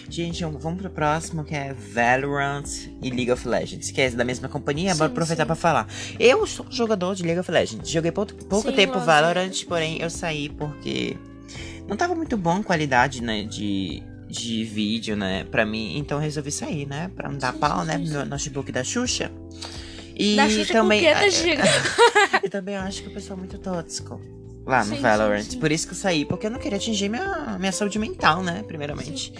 Gente, 0.09 0.43
vamos 0.43 0.81
pro 0.81 0.89
próximo, 0.89 1.45
que 1.45 1.55
é 1.55 1.73
Valorant 1.73 2.65
e 3.01 3.09
League 3.09 3.31
of 3.31 3.47
Legends, 3.47 3.89
que 3.89 4.01
é 4.01 4.09
da 4.09 4.25
mesma 4.25 4.49
companhia, 4.49 4.91
Sim, 4.91 4.99
bora 4.99 5.09
aproveitar 5.11 5.45
pra 5.45 5.55
falar. 5.55 5.87
Eu 6.19 6.45
sou 6.45 6.65
jogador 6.69 7.15
de 7.15 7.23
League 7.23 7.39
of 7.39 7.49
Legends. 7.49 7.89
Joguei 7.89 8.11
pouco, 8.11 8.33
pouco 8.45 8.69
Sim, 8.69 8.75
tempo. 8.75 8.99
Valorant, 8.99 9.63
porém 9.67 10.01
eu 10.01 10.09
saí 10.09 10.49
porque 10.49 11.17
não 11.91 11.97
tava 11.97 12.15
muito 12.15 12.35
bom 12.37 12.57
a 12.57 12.63
qualidade, 12.63 13.21
né, 13.21 13.43
de, 13.43 14.01
de 14.27 14.63
vídeo, 14.63 15.15
né, 15.15 15.43
pra 15.43 15.65
mim. 15.65 15.97
Então 15.97 16.17
eu 16.17 16.21
resolvi 16.23 16.51
sair, 16.51 16.87
né, 16.87 17.11
pra 17.15 17.29
não 17.29 17.37
dar 17.37 17.53
pau, 17.53 17.83
né, 17.85 17.97
no 17.97 18.25
notebook 18.25 18.71
da 18.71 18.83
Xuxa. 18.83 19.31
E 20.15 20.35
da 20.35 20.49
Xuxa 20.49 20.73
também, 20.73 21.01
com 21.03 21.09
o 21.09 21.13
quê, 21.13 21.19
da 21.19 21.29
Giga? 21.29 21.63
e 22.43 22.49
também 22.49 22.75
eu 22.75 22.81
acho 22.81 23.03
que 23.03 23.09
o 23.09 23.13
pessoal 23.13 23.37
é 23.37 23.39
muito 23.39 23.57
tóxico. 23.57 24.19
Lá 24.65 24.85
no 24.85 24.95
Sim, 24.95 25.01
Valorant. 25.01 25.43
sim, 25.43 25.51
sim. 25.51 25.59
Por 25.59 25.71
isso 25.71 25.87
que 25.87 25.93
eu 25.93 25.97
saí, 25.97 26.23
porque 26.23 26.45
eu 26.45 26.51
não 26.51 26.59
queria 26.59 26.77
atingir 26.77 27.09
minha, 27.09 27.57
minha 27.59 27.71
saúde 27.71 27.97
mental, 27.97 28.43
né? 28.43 28.63
Primeiramente. 28.67 29.33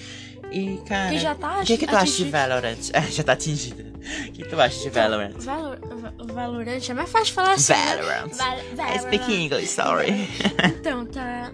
E, 0.52 0.78
cara. 0.88 1.10
Que 1.12 1.20
já 1.20 1.36
tá 1.36 1.60
O 1.62 1.64
que, 1.64 1.78
que 1.78 1.86
tu 1.88 1.96
acha 1.96 2.24
de. 2.24 2.30
Valorant? 2.32 2.78
É, 2.92 3.02
já 3.12 3.24
tá 3.24 3.34
atingida. 3.34 3.86
O 4.28 4.32
que 4.32 4.44
tu 4.44 4.60
acha 4.60 4.82
de 4.82 4.90
Valorant? 4.90 5.34
Valor, 5.38 5.80
Va- 5.80 6.14
Valorant 6.34 6.90
é 6.90 6.94
mais 6.96 7.10
fácil 7.10 7.34
falar 7.36 7.54
assim. 7.54 7.72
Valorant. 7.74 8.34
Val- 8.34 8.58
I 8.58 8.76
Valorant. 8.76 9.00
speak 9.02 9.32
English, 9.32 9.68
sorry. 9.68 10.28
Então, 10.66 11.06
tá. 11.06 11.52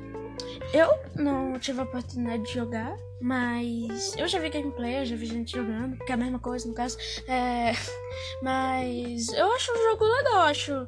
Eu 0.74 0.90
não 1.16 1.58
tive 1.60 1.80
a 1.80 1.84
oportunidade 1.84 2.44
de 2.44 2.54
jogar, 2.54 2.96
mas 3.22 4.16
eu 4.18 4.28
já 4.28 4.38
vi 4.40 4.50
gameplay, 4.50 5.00
eu 5.02 5.06
já 5.06 5.16
vi 5.16 5.26
gente 5.26 5.52
jogando, 5.58 5.98
que 6.06 6.12
é 6.12 6.16
a 6.16 6.18
mesma 6.18 6.40
coisa 6.40 6.68
no 6.68 6.74
caso. 6.74 6.98
É, 7.28 7.72
mas 8.42 9.30
eu 9.30 9.52
acho 9.54 9.72
um 9.72 9.92
jogo 9.92 10.06
legal, 10.06 10.42
acho 10.44 10.88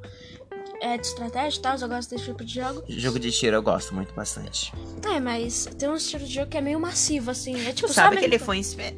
é, 0.82 0.98
de 0.98 1.08
estratégia 1.08 1.58
e 1.58 1.62
tal, 1.62 1.78
eu 1.78 1.88
gosto 1.88 2.10
desse 2.10 2.26
tipo 2.26 2.44
de 2.44 2.56
jogo. 2.56 2.84
Jogo 2.88 3.20
de 3.20 3.32
tiro 3.32 3.56
eu 3.56 3.62
gosto 3.64 3.94
muito 3.96 4.14
bastante. 4.14 4.72
É, 5.14 5.20
mas 5.20 5.66
tem 5.78 5.90
um 5.90 5.96
estilo 5.96 6.26
de 6.26 6.34
jogo 6.34 6.48
que 6.52 6.58
é 6.58 6.62
meio 6.62 6.80
massivo, 6.80 7.32
assim. 7.32 7.56
É 7.68 7.72
tipo, 7.74 7.88
Tu 7.88 7.94
sabe 7.94 8.16
só 8.16 8.20
que 8.20 8.26
ele 8.26 8.32
mesmo- 8.34 8.46
foi 8.46 8.58
inspe- 8.58 8.96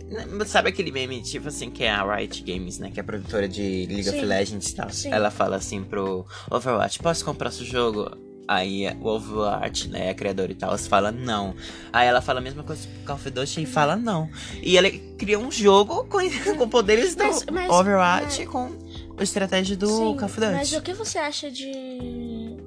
Sabe 0.47 0.69
aquele 0.69 0.91
meme, 0.91 1.21
tipo 1.21 1.47
assim, 1.47 1.69
que 1.69 1.83
é 1.83 1.91
a 1.91 2.03
Riot 2.15 2.43
Games, 2.43 2.79
né? 2.79 2.91
Que 2.91 3.00
é 3.00 3.01
a 3.01 3.03
produtora 3.03 3.47
de 3.47 3.85
League 3.88 4.09
of 4.09 4.19
Sim. 4.19 4.25
Legends 4.25 4.69
e 4.69 4.75
tal. 4.75 4.89
Sim. 4.89 5.11
Ela 5.11 5.29
fala 5.31 5.55
assim 5.55 5.83
pro 5.83 6.25
Overwatch, 6.50 7.00
posso 7.00 7.23
comprar 7.23 7.51
seu 7.51 7.65
jogo? 7.65 8.30
Aí 8.48 8.86
o 9.00 9.07
Overwatch, 9.07 9.88
né, 9.88 10.10
a 10.10 10.13
criadora 10.13 10.51
e 10.51 10.55
tal, 10.55 10.77
fala 10.77 11.12
não. 11.12 11.55
Aí 11.93 12.07
ela 12.07 12.21
fala 12.21 12.39
a 12.39 12.43
mesma 12.43 12.63
coisa 12.63 12.88
pro 12.88 13.05
Call 13.05 13.15
of 13.15 13.29
Duty 13.29 13.62
e 13.63 13.65
fala 13.65 13.95
não. 13.95 14.29
E 14.62 14.77
ela 14.77 14.89
cria 15.17 15.39
um 15.39 15.50
jogo 15.51 16.03
com, 16.05 16.17
com 16.57 16.67
poderes 16.69 17.15
do 17.15 17.24
Mas- 17.24 17.45
mas- 17.51 17.69
Overwatch 17.71 18.39
mas- 18.39 18.48
com 18.50 18.69
a 19.17 19.24
estratégia 19.24 19.77
do 19.77 19.88
Sim, 19.88 20.17
Call 20.17 20.25
of 20.25 20.39
Duty. 20.39 20.51
Mas 20.53 20.74
o 20.74 20.81
que 20.81 20.93
você 20.93 21.17
acha 21.19 21.50
de. 21.50 22.57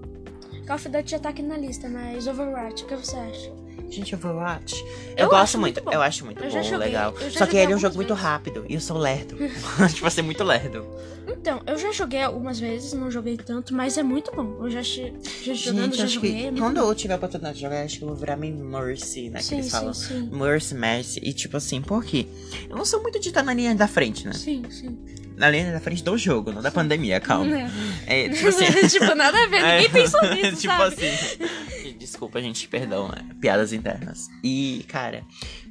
Call 0.66 0.76
of 0.76 0.88
Duty 0.88 1.11
já 1.11 1.19
tá 1.19 1.28
aqui 1.28 1.43
na 1.43 1.59
lista, 1.59 1.88
mas 1.88 2.26
Overwatch, 2.26 2.85
o 2.85 2.87
que 2.87 2.97
você 2.97 3.16
acha? 3.16 3.52
Gente, 3.91 4.14
Overwatch. 4.14 4.85
Eu, 5.17 5.25
Eu 5.25 5.29
gosto 5.29 5.59
muito, 5.59 5.83
muito 5.83 5.95
eu 5.95 6.03
acho 6.03 6.25
muito 6.25 6.43
Eu 6.43 6.50
bom, 6.50 6.62
joguei, 6.62 6.79
legal. 6.79 7.14
Só 7.31 7.47
que 7.47 7.57
ele 7.57 7.73
é 7.73 7.76
um 7.76 7.79
jogo 7.79 7.95
muito 7.97 8.09
vezes. 8.09 8.23
rápido 8.25 8.64
e 8.69 8.75
eu 8.75 8.81
sou 8.81 8.99
lerdo. 8.99 9.37
tipo 9.95 10.07
assim, 10.07 10.23
muito 10.23 10.43
lerdo. 10.43 10.85
Então, 11.26 11.61
eu 11.67 11.76
já 11.79 11.93
joguei 11.93 12.23
algumas 12.23 12.59
vezes, 12.59 12.93
não 12.93 13.11
joguei 13.11 13.37
tanto, 13.37 13.73
mas 13.75 13.97
é 13.97 14.03
muito 14.03 14.31
bom. 14.35 14.64
Eu 14.64 14.71
já, 14.71 14.83
já 14.83 15.55
jogando, 15.55 15.85
Gente, 15.85 15.97
já 15.99 16.05
acho 16.05 16.14
joguei. 16.14 16.33
que 16.33 16.38
é 16.38 16.50
muito 16.50 16.61
quando 16.62 16.81
bom. 16.81 16.88
eu 16.91 16.95
tiver 16.95 17.14
a 17.14 17.17
oportunidade 17.17 17.55
de 17.57 17.61
jogar, 17.62 17.83
acho 17.85 17.99
que 17.99 18.05
eu 18.05 18.09
vou 18.09 18.17
virar 18.17 18.37
meio 18.37 18.55
Mercy, 18.57 19.31
né? 19.31 19.38
que 19.38 19.45
Sim, 19.45 19.55
eles 19.57 19.67
sim, 19.67 19.71
falam. 19.71 19.95
sim. 19.95 20.29
Mercy, 20.33 20.75
Mercy. 20.75 21.21
E 21.23 21.33
tipo 21.33 21.57
assim, 21.57 21.81
por 21.81 22.05
quê? 22.05 22.26
Eu 22.69 22.76
não 22.76 22.85
sou 22.85 23.00
muito 23.03 23.19
de 23.21 23.29
estar 23.29 23.43
na 23.43 23.55
linha 23.55 23.75
da 23.75 23.87
frente, 23.88 24.26
né? 24.26 24.33
Sim, 24.33 24.64
sim. 24.71 24.99
Na 25.37 25.50
linha 25.50 25.73
da 25.73 25.81
frente 25.81 26.03
do 26.05 26.17
jogo, 26.17 26.53
não 26.53 26.62
da 26.62 26.71
pandemia, 26.71 27.21
calma. 27.21 27.47
É. 28.07 28.26
É, 28.26 28.29
tipo 28.29 28.49
assim. 28.49 28.64
tipo, 28.88 29.14
nada 29.14 29.37
a 29.43 29.47
ver, 29.47 29.62
ninguém 29.62 29.87
É. 29.87 29.88
pensou 29.88 30.21
nisso, 30.35 30.57
tipo 30.61 30.75
sabe? 30.75 30.95
assim. 31.07 31.84
Desculpa, 32.05 32.41
gente, 32.41 32.69
perdão, 32.69 33.09
né? 33.09 33.27
Piadas 33.41 33.73
internas. 33.73 34.29
E, 34.43 34.85
cara, 34.89 35.25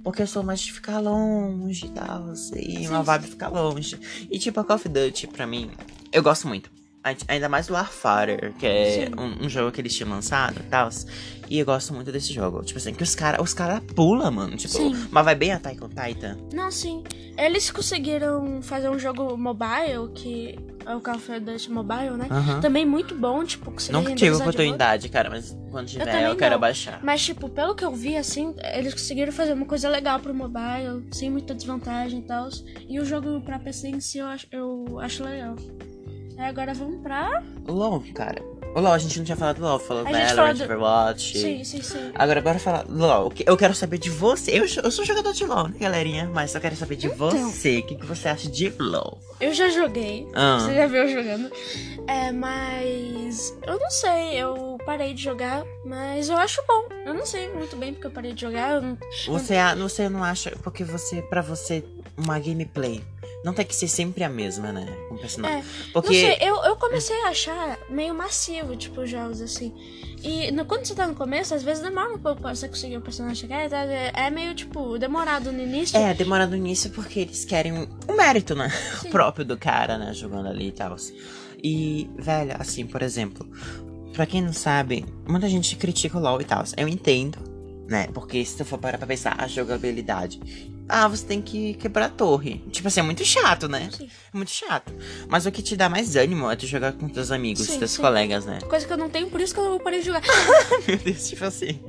porque 0.04 0.22
eu 0.24 0.28
sou 0.28 0.42
mais 0.42 0.60
de 0.62 0.74
ficar 0.74 1.00
longe 1.00 1.86
e 1.86 1.90
tal, 1.90 2.30
assim, 2.32 2.78
Sim, 2.80 2.88
uma 2.88 3.04
vibe 3.04 3.28
ficar 3.28 3.50
longe. 3.50 4.00
E, 4.32 4.40
tipo, 4.40 4.60
a 4.60 4.64
Call 4.64 4.78
of 4.78 4.90
Duty, 4.90 5.28
pra 5.28 5.46
mim, 5.46 5.70
eu 6.12 6.24
gosto 6.24 6.48
muito. 6.48 6.72
Ai- 7.04 7.18
Ainda 7.28 7.48
mais 7.50 7.68
do 7.68 7.74
Warfare, 7.74 8.54
que 8.58 8.66
é 8.66 9.12
um, 9.18 9.46
um 9.46 9.50
jogo 9.50 9.72
que 9.72 9.80
eles 9.82 9.94
tinham 9.96 10.10
lançado 10.10 10.60
e 10.60 10.64
tal. 10.64 10.90
E 11.50 11.60
eu 11.60 11.66
gosto 11.66 11.94
muito 11.94 12.12
desse 12.12 12.34
jogo. 12.34 12.64
Tipo 12.64 12.80
assim, 12.80 12.94
que 12.94 13.04
os 13.04 13.16
caras 13.16 13.42
os 13.42 13.54
cara 13.54 13.82
pulam, 13.96 14.32
mano. 14.32 14.56
Tipo, 14.58 14.74
Sim. 14.74 15.08
mas 15.12 15.26
vai 15.26 15.36
bem 15.36 15.52
a 15.52 15.60
Taiko 15.60 15.90
Titan. 15.90 16.38
Não, 16.54 16.72
sim. 16.72 17.04
Eles 17.38 17.72
conseguiram 17.72 18.62
fazer 18.62 18.90
um 18.90 19.00
jogo 19.00 19.36
mobile, 19.38 20.10
que 20.14 20.56
é 20.86 20.96
o 20.96 21.02
Call 21.02 21.16
of 21.16 21.40
Duty 21.40 21.72
Mobile, 21.72 22.12
né? 22.12 22.28
Também 22.62 22.86
muito 22.86 23.16
bom, 23.16 23.44
tipo, 23.44 23.72
conseguiram 23.72 24.02
Nunca 24.02 24.16
tive 24.16 24.36
oportunidade, 24.36 25.10
cara, 25.10 25.30
mas 25.30 25.58
quando 25.72 25.88
tiver 25.88 26.08
eu, 26.08 26.12
também 26.12 26.38
quero 26.38 26.60
baixar. 26.60 27.00
Mas, 27.04 27.24
tipo, 27.24 27.50
pelo 27.50 27.74
que 27.74 27.84
eu 27.84 27.92
vi, 27.92 28.18
assim, 28.18 28.54
eles 28.76 28.94
conseguiram 28.94 29.32
fazer 29.32 29.54
uma 29.54 29.66
coisa 29.66 29.90
legal 29.90 30.20
pro 30.20 30.34
mobile, 30.34 31.08
sem 31.12 31.30
muita 31.30 31.56
desvantagem 31.56 32.20
e 32.20 32.24
tal. 32.24 32.50
E 32.88 33.00
o 33.00 33.06
jogo 33.06 33.42
pra 33.42 33.58
PC 33.58 33.88
em 33.88 34.00
si 34.00 34.20
eu 34.20 34.28
acho, 34.28 34.48
eu 34.52 35.00
acho 35.00 35.24
legal. 35.24 35.56
Aí 36.38 36.46
agora 36.46 36.74
vamos 36.74 37.02
pra. 37.02 37.44
LOL, 37.68 38.04
cara. 38.14 38.53
O 38.76 38.80
LOL, 38.80 38.94
a 38.94 38.98
gente 38.98 39.18
não 39.20 39.26
tinha 39.26 39.36
falado 39.36 39.58
do 39.58 39.62
LOL, 39.64 39.78
falou 39.80 40.06
A 40.08 40.12
Valorant, 40.12 40.58
do- 40.58 40.64
Overwatch. 40.64 41.38
Sim, 41.38 41.64
sim, 41.64 41.82
sim. 41.82 42.12
Agora, 42.16 42.42
bora 42.42 42.58
falar. 42.60 42.86
LOL, 42.90 43.32
eu 43.46 43.56
quero 43.56 43.76
saber 43.76 43.98
de 44.00 44.10
você. 44.10 44.52
Eu, 44.52 44.66
eu 44.84 44.92
sou 44.92 45.06
jogador 45.06 45.32
de 45.34 45.46
LOL, 45.46 45.68
né, 45.68 45.76
galerinha? 45.80 46.30
Mas 46.34 46.56
eu 46.56 46.62
quero 46.62 46.76
saber 46.76 46.96
de 46.96 47.08
Então. 47.08 47.18
você. 47.18 47.80
O 47.80 47.84
que, 47.84 47.96
que 47.96 48.06
você 48.06 48.28
acha 48.30 48.50
de 48.50 48.70
LOL? 48.80 49.20
Eu 49.40 49.54
já 49.54 49.70
joguei. 49.70 50.28
Ah. 50.34 50.58
Você 50.60 50.74
já 50.74 50.88
viu 50.88 51.04
eu 51.04 51.10
jogando. 51.10 51.52
É, 52.08 52.32
mas. 52.32 53.56
Eu 53.66 53.80
não 53.80 53.90
sei, 53.92 54.36
eu 54.36 54.78
parei 54.86 55.14
de 55.14 55.24
jogar, 55.24 55.64
mas 55.86 56.30
eu 56.30 56.38
acho 56.38 56.62
bom. 56.68 56.86
Eu 57.06 57.14
não 57.14 57.26
sei 57.26 57.52
muito 57.54 57.76
bem 57.76 57.94
porque 57.94 58.08
eu 58.08 58.12
parei 58.12 58.34
de 58.34 58.42
jogar. 58.42 58.72
eu 58.76 58.82
não- 58.82 58.98
Você, 59.28 59.56
você 59.78 60.10
não 60.10 60.24
acha. 60.24 60.52
Porque 60.64 60.84
você, 60.84 61.22
pra 61.22 61.42
você, 61.42 61.84
uma 62.18 62.40
gameplay 62.40 63.02
não 63.44 63.54
tem 63.54 63.66
que 63.66 63.76
ser 63.76 63.88
sempre 63.88 64.24
a 64.24 64.30
mesma, 64.30 64.72
né? 64.72 64.86
Com 65.10 65.16
o 65.16 65.20
personagem. 65.20 65.60
É, 65.60 65.64
porque. 65.92 66.14
Sei, 66.14 66.38
eu, 66.42 66.56
eu 66.64 66.76
comecei 66.78 67.16
a 67.24 67.30
achar 67.30 67.78
meio 67.90 68.14
massivo, 68.16 68.76
tipo, 68.76 69.02
os 69.02 69.10
jogos 69.10 69.42
assim. 69.42 69.74
E 70.24 70.52
no- 70.52 70.64
quando 70.66 70.86
você 70.86 70.96
tá 70.96 71.06
no 71.06 71.16
começo, 71.16 71.54
às 71.54 71.62
vezes 71.64 71.84
demora 71.84 72.14
um 72.14 72.18
pouco 72.18 72.42
pra 72.42 72.56
você 72.56 72.68
conseguir 72.70 72.96
o 72.98 73.02
personagem 73.02 73.36
chegar. 73.42 73.70
tá? 73.70 73.84
É, 73.84 74.12
é 74.16 74.30
meio, 74.30 74.56
tipo, 74.56 74.98
demorado 74.98 75.52
no 75.52 75.62
início. 75.62 75.98
É, 75.98 76.14
demora 76.14 76.48
no 76.48 76.56
início 76.56 76.90
porque 76.92 77.20
eles 77.22 77.44
querem 77.44 77.74
o 78.08 78.14
mérito, 78.16 78.56
né? 78.56 78.70
Sim. 79.02 79.10
próprio 79.10 79.44
do 79.46 79.58
cara, 79.58 79.98
né? 79.98 80.14
Jogando 80.14 80.48
ali 80.48 80.68
e 80.68 80.72
tal. 80.72 80.96
E, 81.62 82.10
velho, 82.18 82.56
assim, 82.60 82.86
por 82.86 83.02
exemplo, 83.02 83.46
pra 84.14 84.26
quem 84.26 84.42
não 84.42 84.54
sabe, 84.54 85.06
muita 85.28 85.50
gente 85.50 85.76
critica 85.76 86.18
o 86.18 86.22
LoL 86.22 86.40
e 86.42 86.46
tal. 86.46 86.64
Eu 86.78 86.88
entendo, 86.88 87.38
né? 87.90 88.08
Porque 88.14 88.44
se 88.46 88.56
tu 88.58 88.64
for 88.64 88.78
parar 88.78 88.98
pra 88.98 89.08
pensar, 89.08 89.36
a 89.38 89.48
jogabilidade 89.48 90.40
ah, 90.88 91.08
você 91.08 91.26
tem 91.26 91.42
que 91.42 91.74
quebrar 91.76 92.06
a 92.06 92.10
torre. 92.10 92.64
Tipo 92.72 92.88
assim, 92.88 93.00
é 93.00 93.04
muito 93.04 93.24
chato, 93.24 93.68
né? 93.68 93.90
Sim. 93.96 94.10
É 94.34 94.38
muito 94.38 94.52
chato. 94.52 94.94
Mas 95.28 95.46
o 95.46 95.52
que 95.52 95.62
te 95.62 95.76
dá 95.76 95.88
mais 95.88 96.16
ânimo 96.16 96.50
é 96.50 96.56
tu 96.56 96.68
jogar 96.68 96.92
com 96.94 97.08
teus 97.08 97.32
amigos, 97.32 97.66
Sim, 97.66 97.80
teus 97.80 97.92
sim. 97.92 98.02
colegas, 98.02 98.46
né? 98.46 98.60
Coisa 98.68 98.86
que 98.86 98.94
eu 98.94 98.98
não 98.98 99.10
tenho, 99.10 99.30
por 99.30 99.40
isso 99.40 99.54
que 99.54 99.60
eu 99.60 99.80
parei 99.80 100.00
de 100.00 100.08
jogar. 100.08 100.22
Meu 100.88 100.98
Deus, 100.98 101.28
tipo 101.28 101.46
assim. 101.46 101.80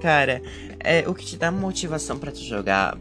Cara, 0.00 0.40
é, 0.80 1.04
o 1.08 1.14
que 1.14 1.24
te 1.24 1.36
dá 1.36 1.50
motivação 1.50 2.18
pra 2.18 2.30
tu 2.30 2.40
jogar 2.40 2.96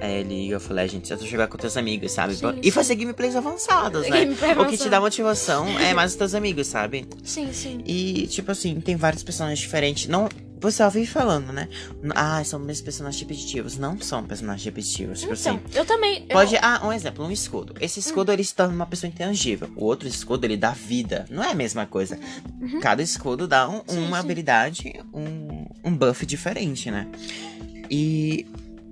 é, 0.00 0.22
League 0.22 0.54
of 0.54 0.72
Legends 0.72 1.10
é 1.10 1.16
tu 1.16 1.26
jogar 1.26 1.46
com 1.48 1.56
teus 1.56 1.76
amigos, 1.76 2.12
sabe? 2.12 2.34
Sim, 2.34 2.58
e 2.60 2.64
sim. 2.64 2.70
fazer 2.70 2.94
gameplays 2.96 3.36
avançados, 3.36 4.02
né? 4.08 4.24
Gameplay 4.24 4.52
O 4.52 4.54
que 4.54 4.60
te 4.62 4.64
avançado. 4.66 4.90
dá 4.90 5.00
motivação 5.00 5.78
é 5.78 5.94
mais 5.94 6.12
os 6.12 6.16
teus 6.16 6.34
amigos, 6.34 6.66
sabe? 6.66 7.06
Sim, 7.24 7.52
sim. 7.52 7.82
E, 7.86 8.26
tipo 8.26 8.50
assim, 8.50 8.80
tem 8.80 8.96
vários 8.96 9.22
personagens 9.22 9.58
diferentes. 9.60 10.08
Não. 10.08 10.28
Você 10.58 10.88
vive 10.90 11.06
falando, 11.06 11.52
né? 11.52 11.68
Ah, 12.14 12.42
são 12.44 12.58
meus 12.58 12.80
personagens 12.80 13.20
repetitivos. 13.20 13.76
Não 13.76 14.00
são 14.00 14.24
personagens 14.24 14.64
repetitivos. 14.64 15.20
Tipo 15.20 15.34
Então, 15.34 15.56
assim. 15.56 15.78
eu 15.78 15.84
também. 15.84 16.22
eu- 16.22 16.28
Pode. 16.28 16.56
Ah, 16.56 16.80
um 16.84 16.92
exemplo, 16.92 17.24
um 17.24 17.30
escudo. 17.30 17.74
Esse 17.80 18.00
escudo 18.00 18.32
ele 18.32 18.42
se 18.42 18.54
torna 18.54 18.74
uma 18.74 18.86
pessoa 18.86 19.08
intangível. 19.10 19.70
O 19.76 19.84
outro 19.84 20.08
escudo 20.08 20.46
ele 20.46 20.56
dá 20.56 20.70
vida. 20.70 21.26
Não 21.30 21.42
é 21.44 21.50
a 21.50 21.54
mesma 21.54 21.84
coisa. 21.86 22.18
Cada 22.80 23.02
escudo 23.02 23.46
dá 23.46 23.68
um- 23.68 23.76
Uhum. 23.76 23.82
Sim, 23.88 24.06
uma 24.06 24.16
sim. 24.18 24.24
habilidade, 24.24 25.04
um, 25.12 25.66
um 25.84 25.96
buff 25.96 26.24
diferente, 26.24 26.90
né? 26.90 27.06
E 27.90 28.46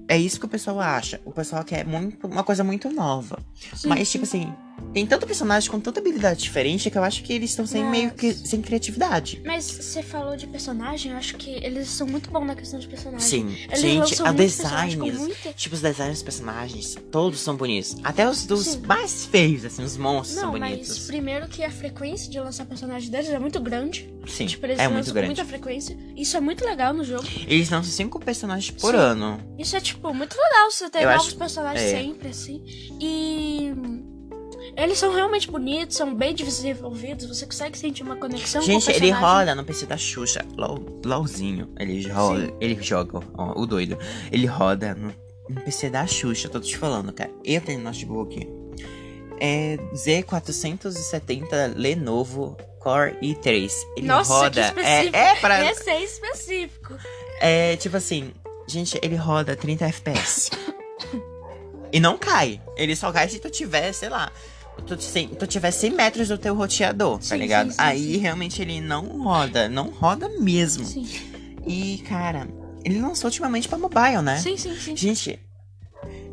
é 0.09 0.19
isso 0.19 0.39
que 0.39 0.47
o 0.47 0.49
pessoal 0.49 0.81
acha. 0.81 1.21
O 1.25 1.33
pessoal 1.33 1.65
quer 1.65 1.85
muito, 1.87 2.27
uma 2.27 2.45
coisa 2.45 2.63
muito 2.63 2.91
nova. 2.91 3.39
Sim, 3.75 3.89
Mas, 3.89 4.11
tipo 4.11 4.25
assim, 4.25 4.53
tem 4.93 5.07
tanto 5.07 5.27
personagem 5.27 5.71
com 5.71 5.81
tanta 5.81 6.01
habilidade 6.01 6.41
diferente 6.43 6.91
que 6.91 6.97
eu 6.99 7.03
acho 7.03 7.23
que 7.23 7.33
eles 7.33 7.51
estão 7.51 7.67
sem 7.67 7.83
Mas- 7.83 7.91
meio 7.91 8.11
que 8.13 8.33
sem 8.33 8.63
criatividade. 8.63 9.43
Mas 9.45 9.71
você 9.71 10.03
falou 10.03 10.37
de 10.37 10.47
personagem, 10.47 11.13
eu 11.13 11.19
acho 11.19 11.37
que 11.37 11.51
eles 11.51 11.89
são 11.89 12.07
muito 12.07 12.31
bons 12.31 12.47
na 12.47 12.55
questão 12.55 12.79
de 12.79 12.87
personagem. 12.87 13.27
Sim, 13.27 13.57
Eles 13.69 13.81
gente, 13.81 13.99
lançam 13.99 14.27
a 14.27 14.33
muitos 14.33 14.57
personagens 14.57 14.95
com 15.01 15.05
designs. 15.07 15.27
muita- 15.27 15.53
Tipo, 15.53 15.75
os 15.75 15.81
designs 15.81 16.13
dos 16.15 16.23
personagens, 16.23 16.97
todos 17.11 17.41
são 17.41 17.57
bonitos. 17.57 17.97
Até 18.05 18.29
os 18.29 18.45
dos 18.47 18.67
Sim. 18.67 18.83
mais 18.87 19.27
feios, 19.27 19.65
assim, 19.65 19.83
os 19.83 19.97
monstros 19.97 20.37
Não, 20.37 20.51
são 20.53 20.59
mas 20.61 20.71
bonitos. 20.77 20.99
primeiro 21.07 21.49
que 21.49 21.65
a 21.65 21.71
frequência 21.71 22.31
de 22.31 22.39
lançar 22.39 22.65
personagem 22.67 23.11
deles 23.11 23.29
é 23.31 23.39
muito 23.39 23.61
grande. 23.61 24.13
Sim, 24.27 24.47
tipo, 24.47 24.65
eles 24.65 24.79
é 24.79 24.83
lançam 24.83 24.95
muito 24.95 25.07
com 25.09 25.13
grande. 25.13 25.27
muita 25.29 25.45
frequência. 25.45 25.99
Isso 26.17 26.37
é 26.37 26.41
muito 26.41 26.65
legal 26.65 26.95
no 26.95 27.05
jogo. 27.05 27.25
Eles 27.47 27.69
lançam 27.69 27.91
cinco 27.93 28.19
personagens 28.21 28.71
por 28.71 28.93
Sim. 28.93 28.97
ano. 29.01 29.41
Isso 29.59 29.77
é, 29.77 29.81
tipo, 29.81 30.15
muito 30.15 30.37
legal 30.37 30.71
você 30.71 30.89
ter 30.89 31.03
Eu 31.03 31.11
novos 31.11 31.27
acho- 31.27 31.37
personagens 31.37 31.83
é. 31.93 32.01
sempre, 32.01 32.29
assim. 32.29 32.63
E. 33.01 33.73
Eles 34.77 34.99
são 34.99 35.13
realmente 35.13 35.51
bonitos, 35.51 35.97
são 35.97 36.15
bem 36.15 36.35
desenvolvidos, 36.35 37.27
você 37.27 37.47
consegue 37.47 37.79
sentir 37.79 38.03
uma 38.03 38.17
conexão 38.17 38.61
com 38.61 38.67
o 38.67 38.81
Gente, 38.81 38.91
ele 38.91 39.11
roda 39.11 39.55
no 39.55 39.65
PC 39.65 39.87
da 39.87 39.97
Xuxa, 39.97 40.45
LOL, 40.57 41.01
LOLzinho. 41.05 41.73
Ele 41.79 42.09
roda, 42.09 42.47
Sim. 42.47 42.57
ele 42.61 42.83
joga, 42.83 43.21
ó, 43.37 43.53
o 43.59 43.67
doido. 43.67 43.97
Ele 44.33 44.47
roda 44.47 44.95
no, 44.95 45.15
no 45.49 45.61
PC 45.61 45.91
da 45.91 46.07
Xuxa, 46.07 46.49
tô 46.49 46.59
te 46.59 46.77
falando, 46.77 47.13
cara. 47.13 47.31
Eu 47.45 47.61
tenho 47.61 47.81
notebook. 47.81 48.49
É 49.41 49.77
Z470 49.95 51.75
Lenovo 51.77 52.57
Core 52.81 53.17
i3. 53.23 53.73
Ele 53.97 54.07
Nossa, 54.07 54.33
roda. 54.33 54.73
que 54.73 54.81
é, 54.81 55.05
específico. 55.05 55.17
é 55.17 55.35
pra. 55.37 55.71
Esse 55.71 55.91
é 55.91 56.05
específico. 56.05 56.95
É 57.41 57.77
tipo 57.77 57.97
assim, 57.97 58.33
gente, 58.67 58.99
ele 59.03 59.17
roda 59.17 59.57
30 59.57 59.87
FPS. 59.87 60.51
e 61.93 62.01
não 62.01 62.19
cai. 62.19 62.61
Ele 62.77 62.95
só 62.95 63.11
cai 63.13 63.29
se 63.29 63.39
tu 63.39 63.51
tiver, 63.51 63.93
sei 63.93 64.09
lá. 64.09 64.31
Tu, 64.87 65.01
se 65.01 65.27
tu 65.29 65.47
tiver 65.47 65.71
100 65.71 65.91
metros 65.93 66.29
do 66.29 66.37
teu 66.37 66.55
roteador, 66.55 67.17
tá 67.19 67.25
Sim, 67.25 67.37
ligado? 67.39 67.67
sim, 67.71 67.73
sim, 67.73 67.77
Aí 67.79 68.17
realmente 68.19 68.61
ele 68.61 68.81
não 68.81 69.23
roda. 69.23 69.69
Não 69.69 69.89
roda 69.89 70.29
mesmo. 70.41 70.85
Sim. 70.85 71.07
E, 71.67 71.99
cara, 72.07 72.47
ele 72.85 73.01
lançou 73.01 73.29
ultimamente 73.29 73.67
pra 73.69 73.79
mobile, 73.79 74.21
né? 74.23 74.39
Sim, 74.39 74.57
sim, 74.57 74.77
sim. 74.77 74.95
Gente, 74.97 75.41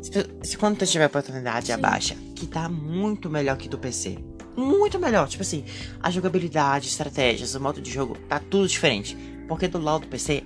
se, 0.02 0.26
se 0.42 0.58
quando 0.58 0.76
tu 0.76 0.86
tiver 0.86 1.06
oportunidade, 1.06 1.66
Sim. 1.66 1.72
abaixa. 1.72 2.14
Que 2.36 2.46
tá 2.46 2.68
muito 2.68 3.30
melhor 3.30 3.56
que 3.56 3.68
do 3.68 3.78
PC. 3.78 4.18
Muito 4.54 4.98
melhor. 4.98 5.28
Tipo 5.28 5.42
assim, 5.42 5.64
a 6.02 6.10
jogabilidade, 6.10 6.88
estratégias, 6.88 7.54
o 7.54 7.60
modo 7.60 7.80
de 7.80 7.90
jogo, 7.90 8.18
tá 8.28 8.38
tudo 8.38 8.68
diferente. 8.68 9.16
Porque 9.48 9.66
do 9.68 9.78
lado 9.80 10.00
do 10.02 10.08
PC 10.08 10.42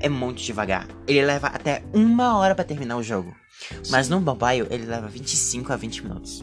é 0.00 0.08
muito 0.08 0.40
devagar. 0.42 0.88
Ele 1.06 1.20
leva 1.22 1.48
até 1.48 1.82
uma 1.92 2.38
hora 2.38 2.54
pra 2.54 2.64
terminar 2.64 2.96
o 2.96 3.02
jogo. 3.02 3.34
Mas 3.90 4.08
no 4.08 4.20
mobile, 4.20 4.66
ele 4.70 4.86
leva 4.86 5.06
25 5.08 5.72
a 5.72 5.76
20 5.76 6.02
minutos. 6.04 6.42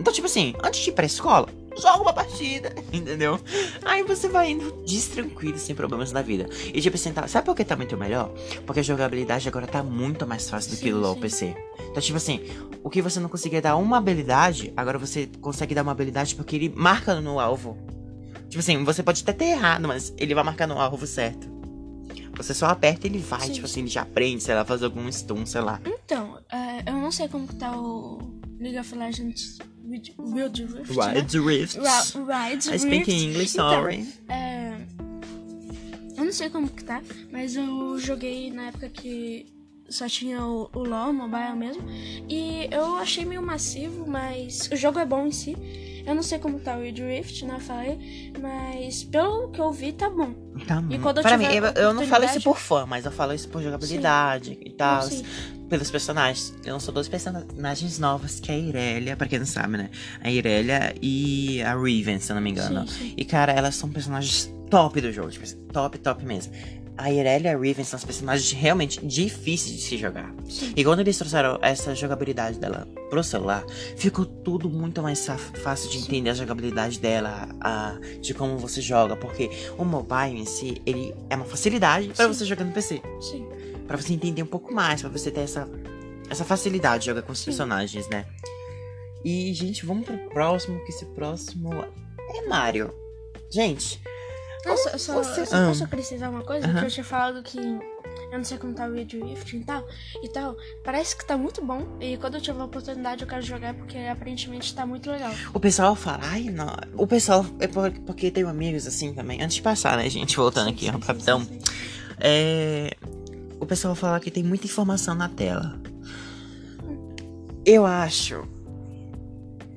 Então, 0.00 0.12
tipo 0.12 0.26
assim, 0.26 0.54
antes 0.64 0.80
de 0.80 0.88
ir 0.88 0.92
pra 0.94 1.04
escola, 1.04 1.46
joga 1.76 2.00
uma 2.00 2.12
partida, 2.12 2.74
entendeu? 2.90 3.38
Aí 3.84 4.02
você 4.02 4.28
vai 4.28 4.50
indo 4.50 4.82
destranquilo, 4.86 5.58
sem 5.58 5.76
problemas 5.76 6.10
na 6.10 6.22
vida. 6.22 6.48
E 6.72 6.80
tipo 6.80 6.96
assim, 6.96 7.12
tá, 7.12 7.28
sabe 7.28 7.44
por 7.44 7.54
que 7.54 7.62
tá 7.64 7.76
muito 7.76 7.98
melhor? 7.98 8.32
Porque 8.64 8.80
a 8.80 8.82
jogabilidade 8.82 9.46
agora 9.46 9.66
tá 9.66 9.82
muito 9.82 10.26
mais 10.26 10.48
fácil 10.48 10.70
do 10.70 10.76
que 10.78 10.84
Sim, 10.86 10.92
LoL 10.92 11.14
sim. 11.14 11.20
PC. 11.20 11.56
Então, 11.90 12.02
tipo 12.02 12.16
assim, 12.16 12.40
o 12.82 12.88
que 12.88 13.02
você 13.02 13.20
não 13.20 13.28
conseguia 13.28 13.60
dar 13.60 13.76
uma 13.76 13.98
habilidade, 13.98 14.72
agora 14.74 14.98
você 14.98 15.28
consegue 15.40 15.74
dar 15.74 15.82
uma 15.82 15.92
habilidade 15.92 16.34
porque 16.34 16.56
ele 16.56 16.72
marca 16.74 17.20
no 17.20 17.38
alvo. 17.38 17.76
Tipo 18.48 18.60
assim, 18.60 18.82
você 18.82 19.02
pode 19.02 19.22
até 19.22 19.34
ter 19.34 19.44
errado, 19.50 19.86
mas 19.86 20.14
ele 20.16 20.34
vai 20.34 20.42
marcar 20.42 20.66
no 20.66 20.80
alvo 20.80 21.06
certo. 21.06 21.46
Você 22.38 22.54
só 22.54 22.66
aperta 22.66 23.06
e 23.06 23.10
ele 23.10 23.18
vai, 23.18 23.40
Sim, 23.42 23.52
tipo 23.52 23.66
sim. 23.66 23.72
assim, 23.72 23.80
ele 23.80 23.90
já 23.90 24.00
aprende, 24.00 24.42
sei 24.42 24.54
lá, 24.54 24.64
fazer 24.64 24.86
algum 24.86 25.12
stun, 25.12 25.44
sei 25.44 25.60
lá. 25.60 25.78
Então, 25.84 26.38
é, 26.50 26.88
eu 26.90 26.94
não 26.94 27.12
sei 27.12 27.28
como 27.28 27.46
que 27.46 27.54
tá 27.56 27.78
o 27.78 28.18
League 28.58 28.78
of 28.78 28.94
Legends 28.94 29.58
Wild 30.18 30.62
Wild 30.62 30.64
Rift, 30.64 30.96
né? 30.96 31.12
Wild 31.14 31.38
Rift. 31.38 31.78
Wild 31.78 32.68
I 32.74 32.78
speak 32.78 33.10
Rift. 33.10 33.10
English, 33.24 33.54
Então, 33.54 33.70
sorry. 33.70 34.08
É, 34.28 34.72
eu 36.16 36.24
não 36.24 36.32
sei 36.32 36.50
como 36.50 36.68
que 36.68 36.84
tá, 36.84 37.02
mas 37.32 37.56
eu 37.56 37.98
joguei 37.98 38.50
na 38.50 38.66
época 38.68 38.88
que 38.88 39.46
só 39.88 40.06
tinha 40.08 40.44
o, 40.44 40.70
o 40.72 40.78
LoL 40.84 41.12
Mobile 41.12 41.56
mesmo. 41.56 41.82
E 42.28 42.68
eu 42.70 42.96
achei 42.96 43.24
meio 43.24 43.42
massivo, 43.42 44.06
mas 44.06 44.68
o 44.72 44.76
jogo 44.76 44.98
é 44.98 45.04
bom 45.06 45.26
em 45.26 45.32
si. 45.32 45.56
Eu 46.06 46.14
não 46.14 46.22
sei 46.22 46.38
como 46.38 46.58
tá 46.60 46.76
o 46.76 46.80
Wild 46.80 47.02
Rift, 47.02 47.44
né? 47.44 47.54
Eu 47.56 47.60
falei, 47.60 48.32
mas 48.40 49.04
pelo 49.04 49.50
que 49.50 49.60
eu 49.60 49.70
vi, 49.70 49.92
tá 49.92 50.08
bom. 50.08 50.32
Tá 50.66 50.78
E 50.90 50.96
bom. 50.96 51.02
quando 51.02 51.18
eu 51.18 51.22
Pra 51.22 51.36
mim, 51.36 51.44
eu, 51.46 51.64
eu 51.82 51.92
não 51.94 52.06
falo 52.06 52.24
isso 52.24 52.40
por 52.40 52.58
fã, 52.58 52.86
mas 52.86 53.04
eu 53.04 53.12
falo 53.12 53.34
isso 53.34 53.48
por 53.48 53.62
jogabilidade 53.62 54.58
e 54.64 54.70
tal. 54.72 55.02
Sim. 55.02 55.24
Pelos 55.70 55.88
personagens. 55.88 56.52
Eu 56.64 56.74
lançou 56.74 56.92
dois 56.92 57.08
personagens 57.08 57.98
novos, 58.00 58.40
que 58.40 58.50
é 58.50 58.54
a 58.56 58.58
Irelia, 58.58 59.16
pra 59.16 59.28
quem 59.28 59.38
não 59.38 59.46
sabe, 59.46 59.76
né? 59.78 59.88
A 60.20 60.28
Irelia 60.28 60.92
e 61.00 61.62
a 61.62 61.76
Riven, 61.80 62.18
se 62.18 62.32
eu 62.32 62.34
não 62.34 62.42
me 62.42 62.50
engano. 62.50 62.88
Sim, 62.88 62.98
sim. 62.98 63.14
E, 63.16 63.24
cara, 63.24 63.52
elas 63.52 63.76
são 63.76 63.88
personagens 63.88 64.52
top 64.68 65.00
do 65.00 65.12
jogo. 65.12 65.30
Tipo, 65.30 65.44
assim, 65.44 65.56
top, 65.72 65.96
top 65.98 66.26
mesmo. 66.26 66.52
A 66.98 67.10
Irelia 67.10 67.52
e 67.52 67.54
a 67.54 67.56
Riven 67.56 67.84
são 67.84 67.96
os 67.96 68.04
personagens 68.04 68.50
realmente 68.52 69.06
difíceis 69.06 69.76
de 69.76 69.82
se 69.82 69.96
jogar. 69.96 70.34
Sim. 70.48 70.72
E 70.76 70.84
quando 70.84 71.00
eles 71.00 71.16
trouxeram 71.16 71.58
essa 71.62 71.94
jogabilidade 71.94 72.58
dela 72.58 72.86
pro 73.08 73.22
celular, 73.22 73.64
ficou 73.96 74.26
tudo 74.26 74.68
muito 74.68 75.00
mais 75.00 75.24
fácil 75.62 75.88
de 75.88 75.98
entender 75.98 76.30
a 76.30 76.34
jogabilidade 76.34 76.98
dela, 76.98 77.48
a, 77.60 77.96
de 78.20 78.34
como 78.34 78.58
você 78.58 78.82
joga, 78.82 79.16
porque 79.16 79.50
o 79.78 79.84
mobile 79.84 80.40
em 80.40 80.44
si, 80.44 80.82
ele 80.84 81.14
é 81.30 81.36
uma 81.36 81.44
facilidade 81.44 82.08
pra 82.08 82.26
Sim. 82.26 82.34
você 82.34 82.44
jogar 82.44 82.64
no 82.64 82.72
PC. 82.72 83.00
Sim. 83.20 83.46
Pra 83.90 83.96
você 83.96 84.12
entender 84.12 84.40
um 84.40 84.46
pouco 84.46 84.72
mais, 84.72 85.00
pra 85.00 85.10
você 85.10 85.32
ter 85.32 85.40
essa, 85.40 85.68
essa 86.30 86.44
facilidade 86.44 87.00
de 87.00 87.06
jogar 87.06 87.22
com 87.22 87.32
os 87.32 87.40
Sim. 87.40 87.46
personagens, 87.46 88.08
né? 88.08 88.24
E, 89.24 89.52
gente, 89.52 89.84
vamos 89.84 90.06
pro 90.06 90.16
próximo, 90.30 90.78
que 90.84 90.92
esse 90.92 91.04
próximo 91.06 91.72
é 92.36 92.46
Mario. 92.46 92.94
Gente, 93.50 94.00
Nossa, 94.64 94.90
eu 94.90 94.98
só, 95.00 95.14
você 95.14 95.40
eu 95.40 95.46
só 95.46 95.66
posso 95.66 95.82
acrescentar 95.82 96.30
uma 96.30 96.44
coisa? 96.44 96.68
Aham. 96.68 96.78
Que 96.78 96.86
eu 96.86 96.90
tinha 96.90 97.02
falado 97.02 97.42
que 97.42 97.58
eu 97.58 98.38
não 98.38 98.44
sei 98.44 98.58
como 98.58 98.72
tá 98.74 98.86
o 98.86 98.92
Wild 98.92 99.20
Rift 99.24 99.56
e 99.56 99.64
tal, 99.64 99.84
e 100.22 100.28
tal. 100.28 100.56
Parece 100.84 101.16
que 101.16 101.24
tá 101.26 101.36
muito 101.36 101.60
bom. 101.60 101.84
E 102.00 102.16
quando 102.16 102.36
eu 102.36 102.40
tiver 102.40 102.60
a 102.60 102.64
oportunidade 102.66 103.22
eu 103.22 103.28
quero 103.28 103.42
jogar 103.42 103.74
porque 103.74 103.98
aparentemente 103.98 104.72
tá 104.72 104.86
muito 104.86 105.10
legal. 105.10 105.32
O 105.52 105.58
pessoal 105.58 105.96
fala, 105.96 106.20
ai, 106.22 106.44
não. 106.44 106.72
O 106.96 107.08
pessoal, 107.08 107.44
é 107.58 107.66
por- 107.66 107.90
porque 108.06 108.30
tenho 108.30 108.48
amigos 108.48 108.86
assim 108.86 109.12
também. 109.12 109.42
Antes 109.42 109.56
de 109.56 109.62
passar, 109.62 109.96
né, 109.96 110.08
gente? 110.08 110.36
Voltando 110.36 110.70
aqui, 110.70 110.86
Sim, 110.86 110.92
sim, 110.92 110.98
rapidão. 111.00 111.40
sim, 111.40 111.46
sim, 111.48 111.58
sim. 111.58 112.14
É. 112.20 112.96
O 113.60 113.66
pessoal 113.66 113.94
fala 113.94 114.18
que 114.18 114.30
tem 114.30 114.42
muita 114.42 114.66
informação 114.66 115.14
na 115.14 115.28
tela. 115.28 115.78
Eu 117.64 117.84
acho 117.84 118.48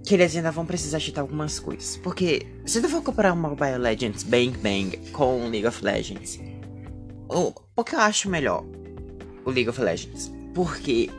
que 0.06 0.14
eles 0.14 0.36
ainda 0.36 0.52
vão 0.52 0.66
precisar 0.66 0.98
agitar 0.98 1.22
algumas 1.22 1.60
coisas. 1.60 1.98
Porque 1.98 2.48
se 2.66 2.82
tu 2.82 2.90
for 2.90 3.04
comparar 3.04 3.34
o 3.34 3.38
Mobile 3.38 3.78
Legends 3.78 4.24
Bang 4.24 4.58
Bang 4.58 4.98
com 5.12 5.46
o 5.46 5.50
League 5.50 5.68
of 5.68 5.84
Legends, 5.84 6.40
o, 7.30 7.54
o 7.76 7.84
que 7.84 7.96
eu 7.96 8.00
acho 8.00 8.30
melhor? 8.30 8.66
O 9.46 9.52
League 9.52 9.70
of 9.70 9.82
Legends. 9.82 10.32
Porque 10.54 11.10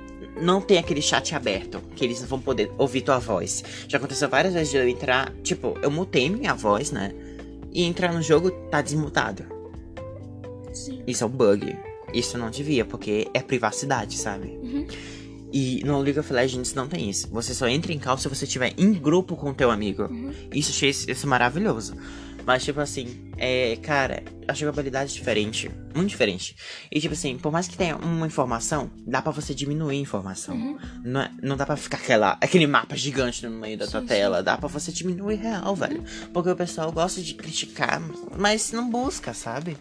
não 0.41 0.61
tem 0.61 0.79
aquele 0.79 1.03
chat 1.03 1.35
aberto, 1.35 1.81
que 1.95 2.05
eles 2.05 2.21
não 2.21 2.29
vão 2.29 2.41
poder 2.41 2.71
ouvir 2.79 3.03
tua 3.03 3.19
voz. 3.19 3.63
Já 3.89 3.99
aconteceu 3.99 4.29
várias 4.29 4.55
vezes 4.55 4.71
de 4.71 4.77
eu 4.77 4.89
entrar, 4.89 5.33
tipo, 5.43 5.79
eu 5.83 5.91
mutei 5.91 6.29
minha 6.29 6.55
voz, 6.55 6.91
né? 6.91 7.13
E 7.73 7.85
entrar 7.85 8.13
no 8.13 8.23
jogo 8.23 8.51
tá 8.71 8.81
desmutado. 8.81 9.45
Sim. 10.73 11.03
Isso 11.07 11.25
é 11.25 11.27
um 11.27 11.31
bug. 11.31 11.77
Isso 12.15 12.39
não 12.39 12.51
devia, 12.51 12.85
porque 12.85 13.29
é 13.35 13.41
privacidade, 13.43 14.17
sabe? 14.17 14.49
Uhum. 14.49 14.87
E 15.53 15.83
no 15.85 16.01
League 16.01 16.19
of 16.19 16.33
Legends 16.33 16.75
não 16.75 16.89
tem 16.89 17.09
isso. 17.09 17.29
Você 17.31 17.55
só 17.55 17.69
entra 17.69 17.93
em 17.93 17.99
cal 17.99 18.19
se 18.19 18.29
você 18.29 18.45
estiver 18.45 18.73
em 18.77 18.93
grupo 18.93 19.37
com 19.37 19.51
o 19.51 19.55
teu 19.55 19.71
amigo. 19.71 20.05
Uhum. 20.05 20.33
Isso 20.53 20.71
achei 20.71 20.91
isso 20.91 21.27
maravilhoso. 21.29 21.95
Mas, 22.47 22.63
tipo 22.63 22.79
assim, 22.81 23.31
é, 23.39 23.77
cara, 23.77 24.23
a 24.47 24.53
jogabilidade 24.53 25.13
é 25.13 25.15
diferente. 25.15 25.71
Muito 25.95 26.09
diferente. 26.11 26.55
E, 26.93 27.01
tipo 27.01 27.15
assim, 27.15 27.39
por 27.39 27.51
mais 27.51 27.67
que 27.69 27.77
tenha 27.77 27.97
uma 27.97 28.27
informação, 28.27 28.91
dá 29.07 29.23
pra 29.23 29.33
você 29.33 29.55
diminuir 29.55 29.97
a 29.97 30.01
informação. 30.01 30.55
Uhum. 30.55 30.79
Não, 31.05 31.21
é- 31.23 31.31
não 31.43 31.57
dá 31.57 31.65
pra 31.65 31.77
ficar 31.77 31.97
aquela, 31.99 32.37
aquele 32.41 32.67
mapa 32.67 32.97
gigante 32.97 33.47
no 33.47 33.51
meio 33.57 33.79
da 33.79 33.87
tua 33.87 34.01
Sim, 34.01 34.07
tela. 34.09 34.43
Dá 34.43 34.59
pra 34.59 34.69
você 34.69 34.93
diminuir 34.93 35.37
real, 35.37 35.75
velho. 35.75 36.03
Porque 36.35 36.51
o 36.51 36.57
pessoal 36.57 36.91
gosta 36.93 37.23
de 37.23 37.33
criticar, 37.33 38.03
mas 38.37 38.73
não 38.73 38.91
busca, 38.91 39.33
sabe? 39.33 39.77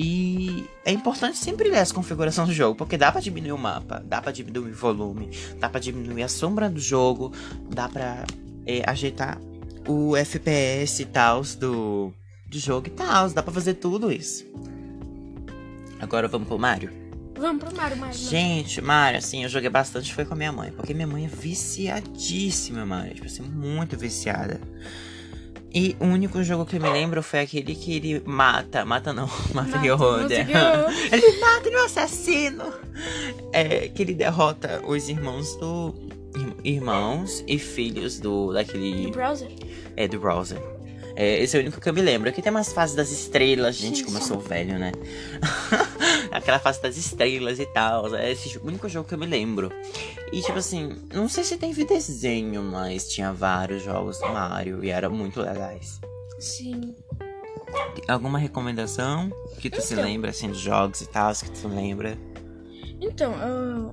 E 0.00 0.64
é 0.84 0.92
importante 0.92 1.36
sempre 1.36 1.68
ler 1.68 1.80
as 1.80 1.90
configurações 1.90 2.46
do 2.46 2.54
jogo, 2.54 2.76
porque 2.76 2.96
dá 2.96 3.10
pra 3.10 3.20
diminuir 3.20 3.50
o 3.50 3.58
mapa, 3.58 4.00
dá 4.06 4.22
pra 4.22 4.30
diminuir 4.30 4.70
o 4.70 4.74
volume, 4.74 5.28
dá 5.58 5.68
pra 5.68 5.80
diminuir 5.80 6.22
a 6.22 6.28
sombra 6.28 6.70
do 6.70 6.78
jogo, 6.78 7.32
dá 7.68 7.88
pra 7.88 8.24
é, 8.64 8.88
ajeitar 8.88 9.40
o 9.88 10.16
FPS 10.16 11.02
e 11.02 11.04
tal 11.04 11.42
do, 11.42 12.12
do 12.46 12.58
jogo 12.60 12.86
e 12.86 12.90
tal, 12.90 13.28
dá 13.30 13.42
pra 13.42 13.52
fazer 13.52 13.74
tudo 13.74 14.12
isso. 14.12 14.46
Agora 15.98 16.28
vamos 16.28 16.46
pro 16.46 16.60
Mario. 16.60 16.92
Vamos 17.36 17.64
pro 17.64 17.74
Mario, 17.74 17.96
Mario. 17.96 18.16
Gente, 18.16 18.80
Mario, 18.80 19.18
assim, 19.18 19.42
eu 19.42 19.48
joguei 19.48 19.68
bastante 19.68 20.14
foi 20.14 20.24
com 20.24 20.34
a 20.34 20.36
minha 20.36 20.52
mãe, 20.52 20.70
porque 20.70 20.94
minha 20.94 21.08
mãe 21.08 21.24
é 21.24 21.28
viciadíssima, 21.28 22.86
Mario, 22.86 23.14
tipo 23.14 23.26
assim, 23.26 23.42
muito 23.42 23.98
viciada. 23.98 24.60
E 25.72 25.96
o 26.00 26.04
único 26.06 26.42
jogo 26.42 26.64
que 26.64 26.76
eu 26.76 26.80
me 26.80 26.88
lembro 26.88 27.22
foi 27.22 27.40
aquele 27.40 27.74
que 27.74 27.96
ele 27.96 28.22
mata, 28.24 28.84
mata 28.84 29.12
não, 29.12 29.28
mata 29.54 29.78
Yoda. 29.78 30.34
ele 31.12 31.40
mata 31.40 31.68
ele 31.68 31.76
é 31.76 31.84
assassino. 31.84 32.72
É, 33.52 33.88
que 33.88 34.02
ele 34.02 34.14
derrota 34.14 34.80
os 34.86 35.08
irmãos 35.08 35.54
do 35.56 35.94
irmãos 36.64 37.42
e 37.46 37.58
filhos 37.58 38.18
do 38.20 38.52
daquele 38.52 39.06
Do 39.06 39.12
browser? 39.12 39.50
é, 39.96 40.08
do 40.08 40.18
browser. 40.20 40.58
É, 41.16 41.42
esse 41.42 41.56
é 41.56 41.60
o 41.60 41.62
único 41.62 41.80
que 41.80 41.88
eu 41.88 41.92
me 41.92 42.00
lembro. 42.00 42.28
Aqui 42.28 42.40
tem 42.40 42.50
umas 42.50 42.72
fases 42.72 42.94
das 42.94 43.10
estrelas, 43.10 43.74
gente, 43.74 44.04
como 44.04 44.18
eu 44.18 44.22
sou 44.22 44.38
velho, 44.38 44.78
né? 44.78 44.92
Aquela 46.38 46.58
fase 46.58 46.80
das 46.80 46.96
estrelas 46.96 47.58
e 47.58 47.66
tal. 47.66 48.14
É 48.14 48.30
esse 48.30 48.56
o 48.58 48.66
único 48.66 48.88
jogo 48.88 49.08
que 49.08 49.14
eu 49.14 49.18
me 49.18 49.26
lembro. 49.26 49.70
E, 50.32 50.40
tipo 50.40 50.58
assim, 50.58 50.96
não 51.12 51.28
sei 51.28 51.42
se 51.44 51.56
teve 51.56 51.84
desenho, 51.84 52.62
mas 52.62 53.08
tinha 53.08 53.32
vários 53.32 53.82
jogos 53.82 54.18
do 54.18 54.26
Mario 54.28 54.84
e 54.84 54.90
eram 54.90 55.10
muito 55.10 55.40
legais. 55.40 56.00
Sim. 56.38 56.94
Alguma 58.06 58.38
recomendação 58.38 59.30
que 59.58 59.68
tu 59.68 59.80
se 59.82 59.94
Então. 59.94 60.04
lembra, 60.04 60.30
assim, 60.30 60.48
dos 60.48 60.60
jogos 60.60 61.00
e 61.00 61.06
tal, 61.08 61.32
que 61.34 61.50
tu 61.50 61.68
lembra? 61.68 62.16
Então, 63.00 63.32
eu, 63.34 63.90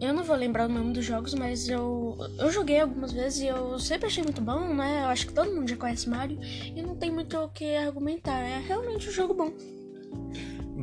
eu 0.00 0.14
não 0.14 0.22
vou 0.22 0.36
lembrar 0.36 0.68
o 0.68 0.72
nome 0.72 0.92
dos 0.92 1.04
jogos, 1.04 1.34
mas 1.34 1.68
eu, 1.68 2.16
eu 2.38 2.50
joguei 2.52 2.80
algumas 2.80 3.12
vezes 3.12 3.40
e 3.40 3.46
eu 3.46 3.78
sempre 3.78 4.06
achei 4.06 4.22
muito 4.22 4.40
bom, 4.40 4.74
né? 4.74 5.02
Eu 5.04 5.08
acho 5.08 5.26
que 5.26 5.32
todo 5.32 5.52
mundo 5.52 5.68
já 5.68 5.76
conhece 5.76 6.08
Mario 6.08 6.38
e 6.42 6.82
não 6.82 6.94
tem 6.94 7.10
muito 7.10 7.36
o 7.38 7.48
que 7.48 7.74
argumentar. 7.76 8.38
É 8.40 8.58
realmente 8.60 9.08
um 9.08 9.12
jogo 9.12 9.34
bom. 9.34 9.50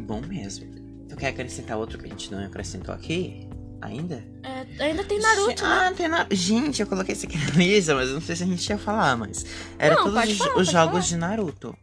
Bom 0.06 0.22
mesmo. 0.22 0.83
Tu 1.14 1.18
quer 1.18 1.28
acrescentar 1.28 1.78
outro 1.78 2.00
que 2.00 2.06
a 2.06 2.10
gente 2.10 2.32
não 2.32 2.44
acrescentou 2.44 2.94
aqui? 2.96 3.48
Ainda? 3.82 4.24
É, 4.42 4.84
ainda 4.86 5.04
tem 5.04 5.20
Naruto, 5.20 5.62
né? 5.64 5.70
Ah, 5.70 5.94
tem 5.96 6.08
Naruto. 6.08 6.36
Gente, 6.36 6.82
eu 6.82 6.88
coloquei 6.88 7.14
isso 7.14 7.28
aqui 7.28 7.38
na 7.38 7.52
lista, 7.52 7.94
mas 7.94 8.08
eu 8.08 8.16
não 8.16 8.22
sei 8.22 8.36
se 8.36 8.42
a 8.44 8.48
gente 8.48 8.68
ia 8.68 8.78
falar, 8.80 9.16
mas. 9.16 9.46
Era 9.78 9.94
Não, 9.96 10.06
todos 10.06 10.30
os, 10.32 10.38
falar, 10.38 10.58
os 10.58 10.68
jogos 10.72 10.92
falar. 10.92 11.00
de 11.02 11.18
Naruto. 11.18 11.78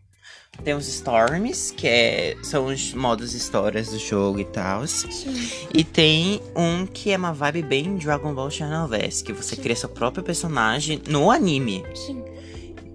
Tem 0.64 0.74
os 0.74 0.88
Storms, 0.88 1.70
que 1.70 1.86
é, 1.86 2.36
são 2.42 2.66
os 2.66 2.92
modos 2.92 3.34
histórias 3.34 3.88
do 3.90 3.98
jogo 4.00 4.40
e 4.40 4.44
tal. 4.46 4.84
Sim. 4.88 5.32
E 5.72 5.84
tem 5.84 6.40
um 6.56 6.86
que 6.86 7.12
é 7.12 7.16
uma 7.16 7.32
vibe 7.32 7.62
bem 7.62 7.96
Dragon 7.96 8.34
Ball 8.34 8.50
Xenoverse, 8.50 9.22
que 9.22 9.32
você 9.32 9.54
Sim. 9.54 9.62
cria 9.62 9.76
seu 9.76 9.88
próprio 9.88 10.24
personagem 10.24 11.00
no 11.08 11.30
anime. 11.30 11.84
Sim. 11.94 12.24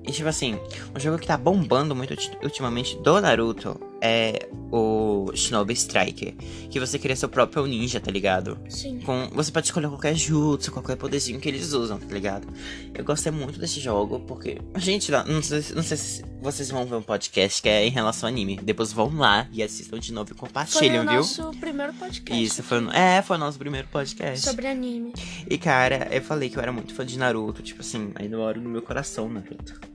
E 0.05 0.11
tipo 0.11 0.27
assim, 0.27 0.59
um 0.95 0.99
jogo 0.99 1.17
que 1.17 1.25
tá 1.25 1.37
bombando 1.37 1.95
muito 1.95 2.11
ulti- 2.11 2.37
ultimamente 2.43 2.97
do 2.97 3.21
Naruto 3.21 3.79
é 4.01 4.49
o 4.71 5.31
Shinobi 5.33 5.73
Striker. 5.73 6.33
Que 6.69 6.79
você 6.79 6.99
cria 6.99 7.15
seu 7.15 7.29
próprio 7.29 7.65
ninja, 7.65 7.99
tá 7.99 8.11
ligado? 8.11 8.57
Sim. 8.69 8.99
Com, 8.99 9.29
você 9.31 9.51
pode 9.51 9.67
escolher 9.67 9.87
qualquer 9.87 10.15
jutsu, 10.15 10.71
qualquer 10.71 10.95
poderzinho 10.95 11.39
que 11.39 11.47
eles 11.49 11.73
usam, 11.73 11.99
tá 11.99 12.13
ligado? 12.13 12.47
Eu 12.93 13.03
gostei 13.03 13.31
muito 13.31 13.59
desse 13.59 13.79
jogo, 13.79 14.19
porque. 14.21 14.59
Gente, 14.77 15.11
não 15.11 15.41
sei, 15.41 15.63
não 15.73 15.83
sei 15.83 15.97
se 15.97 16.23
vocês 16.41 16.69
vão 16.69 16.85
ver 16.85 16.95
um 16.95 17.01
podcast 17.01 17.61
que 17.61 17.69
é 17.69 17.85
em 17.85 17.89
relação 17.89 18.27
ao 18.27 18.33
anime. 18.33 18.59
Depois 18.61 18.91
vão 18.91 19.15
lá 19.15 19.47
e 19.51 19.63
assistam 19.63 19.97
de 19.99 20.13
novo 20.13 20.31
e 20.31 20.37
Foi 20.37 20.47
compartilham, 20.47 21.03
o 21.03 21.07
viu? 21.07 21.17
nosso 21.17 21.51
primeiro 21.59 21.93
podcast. 21.93 22.43
Isso, 22.43 22.63
foi, 22.63 22.85
é, 22.93 23.21
foi 23.21 23.37
o 23.37 23.39
nosso 23.39 23.57
primeiro 23.57 23.87
podcast. 23.87 24.45
Sobre 24.45 24.67
anime. 24.67 25.13
E 25.49 25.57
cara, 25.57 26.07
eu 26.11 26.21
falei 26.21 26.49
que 26.49 26.57
eu 26.57 26.61
era 26.61 26.71
muito 26.71 26.93
fã 26.93 27.05
de 27.05 27.17
Naruto, 27.17 27.61
tipo 27.63 27.81
assim, 27.81 28.11
ainda 28.15 28.37
moro 28.37 28.61
no 28.61 28.69
meu 28.69 28.81
coração, 28.81 29.29
Naruto. 29.29 29.94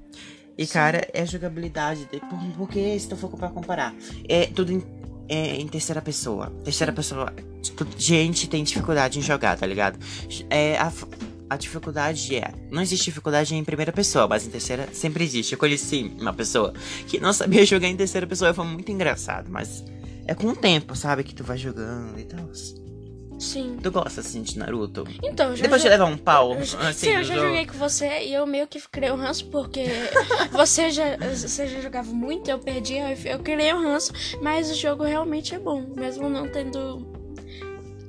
E 0.60 0.66
Sim. 0.66 0.72
cara, 0.74 1.08
é 1.14 1.24
jogabilidade, 1.24 2.04
de, 2.12 2.20
por, 2.20 2.38
porque 2.58 2.98
se 3.00 3.08
tu 3.08 3.16
for 3.16 3.30
pra 3.30 3.48
comparar, 3.48 3.94
é 4.28 4.44
tudo 4.46 4.70
em, 4.72 4.82
é, 5.26 5.56
em 5.56 5.66
terceira 5.66 6.02
pessoa. 6.02 6.50
Terceira 6.62 6.92
pessoa, 6.92 7.32
tu- 7.76 7.86
gente 7.96 8.46
tem 8.46 8.62
dificuldade 8.62 9.18
em 9.18 9.22
jogar, 9.22 9.56
tá 9.58 9.66
ligado? 9.66 9.98
É, 10.50 10.76
a, 10.76 10.92
a 11.48 11.56
dificuldade 11.56 12.36
é, 12.36 12.52
não 12.70 12.82
existe 12.82 13.06
dificuldade 13.06 13.54
em 13.54 13.64
primeira 13.64 13.90
pessoa, 13.90 14.28
mas 14.28 14.46
em 14.46 14.50
terceira 14.50 14.86
sempre 14.92 15.24
existe. 15.24 15.52
Eu 15.54 15.58
conheci 15.58 16.12
uma 16.20 16.34
pessoa 16.34 16.74
que 17.08 17.18
não 17.18 17.32
sabia 17.32 17.64
jogar 17.66 17.88
em 17.88 17.96
terceira 17.96 18.26
pessoa, 18.26 18.52
foi 18.52 18.66
muito 18.66 18.92
engraçado, 18.92 19.48
mas 19.50 19.82
é 20.26 20.34
com 20.34 20.48
o 20.48 20.54
tempo, 20.54 20.94
sabe, 20.94 21.24
que 21.24 21.34
tu 21.34 21.42
vai 21.42 21.56
jogando 21.56 22.20
e 22.20 22.24
tal. 22.24 22.46
Sim. 23.40 23.78
Tu 23.82 23.90
gosta 23.90 24.20
assim 24.20 24.42
de 24.42 24.58
Naruto? 24.58 25.04
Então, 25.22 25.56
já 25.56 25.62
Depois 25.62 25.80
de 25.80 25.88
levar 25.88 26.04
um 26.04 26.16
pau, 26.18 26.52
assim, 26.52 26.92
Sim, 26.92 27.08
eu 27.14 27.24
já 27.24 27.34
jogo. 27.34 27.46
joguei 27.48 27.66
com 27.66 27.78
você 27.78 28.20
e 28.26 28.34
eu 28.34 28.46
meio 28.46 28.66
que 28.68 28.78
criei 28.88 29.10
um 29.10 29.16
ranço 29.16 29.46
porque 29.46 29.84
você 30.52 30.90
já, 30.90 31.16
você 31.16 31.66
já 31.66 31.80
jogava 31.80 32.12
muito, 32.12 32.50
eu 32.50 32.58
perdi, 32.58 32.96
eu, 32.98 33.08
eu 33.24 33.38
criei 33.38 33.72
um 33.72 33.82
ranço, 33.82 34.12
mas 34.42 34.70
o 34.70 34.74
jogo 34.74 35.04
realmente 35.04 35.54
é 35.54 35.58
bom, 35.58 35.86
mesmo 35.96 36.28
não 36.28 36.46
tendo 36.48 37.06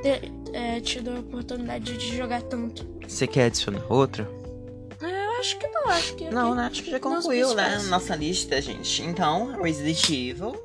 ter, 0.01 0.29
é, 0.51 0.81
tido 0.81 1.11
a 1.11 1.19
oportunidade 1.19 1.97
de 1.97 2.17
jogar 2.17 2.41
tanto. 2.41 2.85
Você 3.07 3.25
quer 3.25 3.45
adicionar 3.45 3.81
outro? 3.89 4.27
Eu 5.01 5.39
acho 5.39 5.57
que 5.57 5.67
não, 5.67 5.87
acho 5.87 6.15
que. 6.15 6.29
Não, 6.29 6.53
né? 6.53 6.67
Acho 6.69 6.83
que 6.83 6.91
já 6.91 6.99
concluiu, 6.99 7.55
né? 7.55 7.79
Nossa 7.89 8.15
lista, 8.15 8.61
gente. 8.61 9.01
Então, 9.01 9.59
Resident 9.61 10.09
Evil, 10.09 10.55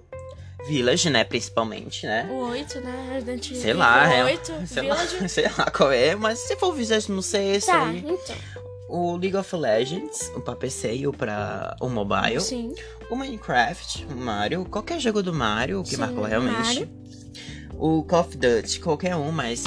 Village, 0.66 1.10
né? 1.10 1.24
Principalmente, 1.24 2.06
né? 2.06 2.28
O 2.30 2.48
8, 2.50 2.80
né? 2.80 3.08
Resident 3.12 3.44
Sei 3.44 3.56
Evil 3.70 3.76
lá, 3.78 4.12
é. 4.14 4.24
8, 4.24 4.52
Sei 4.66 4.82
Village. 4.82 5.16
lá, 5.20 5.28
sei 5.28 5.44
lá 5.58 5.70
qual 5.70 5.92
é, 5.92 6.14
mas 6.14 6.38
se 6.40 6.56
for 6.56 6.68
o 6.68 6.72
26 6.72 7.66
Tá, 7.66 7.84
aí, 7.86 7.98
então. 7.98 8.36
o 8.88 9.16
League 9.16 9.36
of 9.36 9.54
Legends, 9.56 10.30
o 10.34 10.40
pra 10.40 10.54
PC 10.56 10.94
e 10.94 11.06
o 11.06 11.12
pra 11.12 11.76
o 11.80 11.88
mobile, 11.88 12.40
Sim. 12.40 12.74
o 13.10 13.16
Minecraft, 13.16 14.06
o 14.10 14.16
Mario, 14.16 14.64
qualquer 14.64 14.98
jogo 15.00 15.22
do 15.22 15.32
Mario 15.32 15.82
que 15.82 15.90
Sim, 15.90 15.96
marcou 15.98 16.24
realmente. 16.24 16.56
Mario. 16.56 17.06
O 17.78 18.02
Call 18.04 18.20
of 18.20 18.36
Duty, 18.38 18.80
qualquer 18.80 19.14
um, 19.16 19.30
mas 19.30 19.64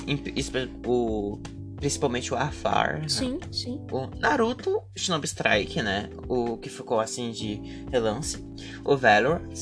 o 0.85 1.39
principalmente 1.77 2.33
o 2.33 2.35
Warfare, 2.35 3.01
né? 3.03 3.07
Sim, 3.07 3.39
sim. 3.51 3.79
O 3.91 4.07
Naruto 4.19 4.81
Shinobi 4.97 5.27
Strike, 5.27 5.81
né? 5.81 6.09
O 6.27 6.57
que 6.57 6.69
ficou 6.69 6.99
assim 6.99 7.31
de 7.31 7.61
relance. 7.91 8.43
O 8.83 8.97
Valorant. 8.97 9.53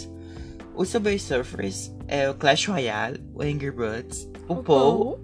O 0.77 0.85
Subway 0.85 1.17
Surfers. 1.17 1.91
É 2.07 2.29
o 2.29 2.35
Clash 2.35 2.67
Royale. 2.67 3.19
O 3.33 3.41
Angry 3.41 3.71
Birds. 3.71 4.29
O, 4.47 4.57
Paul. 4.57 5.19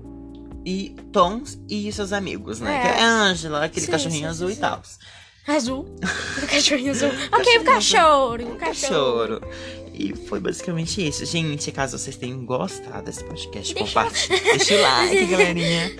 E 0.65 0.95
Tons 1.11 1.59
e 1.69 1.91
seus 1.91 2.11
amigos, 2.11 2.59
né? 2.59 2.75
É. 2.75 2.81
Que 2.81 2.87
é 2.87 3.03
a 3.03 3.21
Angela, 3.23 3.65
aquele 3.65 3.85
Sim, 3.85 3.91
cachorrinho 3.91 4.21
sim, 4.21 4.25
azul 4.25 4.49
sim, 4.49 4.55
e 4.55 4.57
tal. 4.57 4.81
Azul. 5.47 5.95
O 6.43 6.47
cachorrinho 6.47 6.91
azul. 6.91 7.09
ok, 7.31 7.57
o 7.59 7.63
cachorro. 7.63 8.53
O 8.53 8.55
cachorro. 8.55 9.41
E 9.93 10.15
foi 10.15 10.39
basicamente 10.39 11.05
isso. 11.07 11.25
Gente, 11.25 11.71
caso 11.71 11.97
vocês 11.97 12.15
tenham 12.15 12.45
gostado 12.45 13.03
desse 13.03 13.23
podcast, 13.23 13.75
compartilhe. 13.75 14.39
Deixa 14.39 14.75
o 14.75 14.81
like, 14.81 15.25
galerinha. 15.27 15.95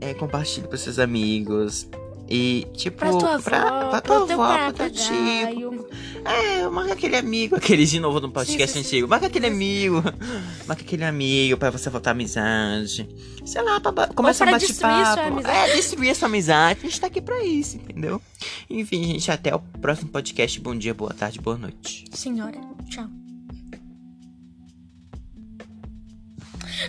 É, 0.00 0.14
compartilhe 0.14 0.66
pros 0.66 0.80
seus 0.80 0.98
amigos. 0.98 1.88
E, 2.30 2.64
tipo, 2.74 2.98
pra 2.98 3.10
tua 3.10 3.34
avó, 3.34 3.42
pra, 3.42 3.88
pra 3.88 4.00
tua 4.00 4.16
avó, 4.22 4.54
pra 4.54 4.72
teu 4.72 4.90
tio. 4.90 5.88
É, 6.24 6.68
marca 6.68 6.92
aquele 6.92 7.16
amigo, 7.16 7.56
aquele 7.56 7.84
de 7.84 7.98
novo 7.98 8.20
no 8.20 8.30
podcast 8.30 8.78
antigo. 8.78 9.08
Marca 9.08 9.26
aquele 9.26 9.48
amigo. 9.48 10.00
Marca 10.64 10.82
aquele 10.82 11.04
amigo 11.04 11.56
pra 11.56 11.70
você 11.70 11.90
voltar 11.90 12.10
à 12.10 12.12
amizade. 12.12 13.08
Sei 13.44 13.60
lá, 13.60 13.80
pra, 13.80 14.06
começa 14.08 14.44
a 14.44 14.50
bater 14.50 14.72
papo. 14.76 15.40
É, 15.44 15.74
destruir 15.74 16.10
essa 16.10 16.26
amizade. 16.26 16.78
A 16.80 16.82
gente 16.84 17.00
tá 17.00 17.08
aqui 17.08 17.20
pra 17.20 17.42
isso, 17.42 17.78
entendeu? 17.78 18.22
Enfim, 18.68 19.02
gente, 19.04 19.28
até 19.28 19.52
o 19.52 19.58
próximo 19.58 20.10
podcast. 20.10 20.60
Bom 20.60 20.76
dia, 20.76 20.94
boa 20.94 21.12
tarde, 21.12 21.40
boa 21.40 21.58
noite. 21.58 22.04
Senhora, 22.12 22.60
tchau. 22.88 23.08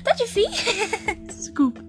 Tá 0.03 0.13
difícil. 0.13 0.73
Desculpa. 1.25 1.81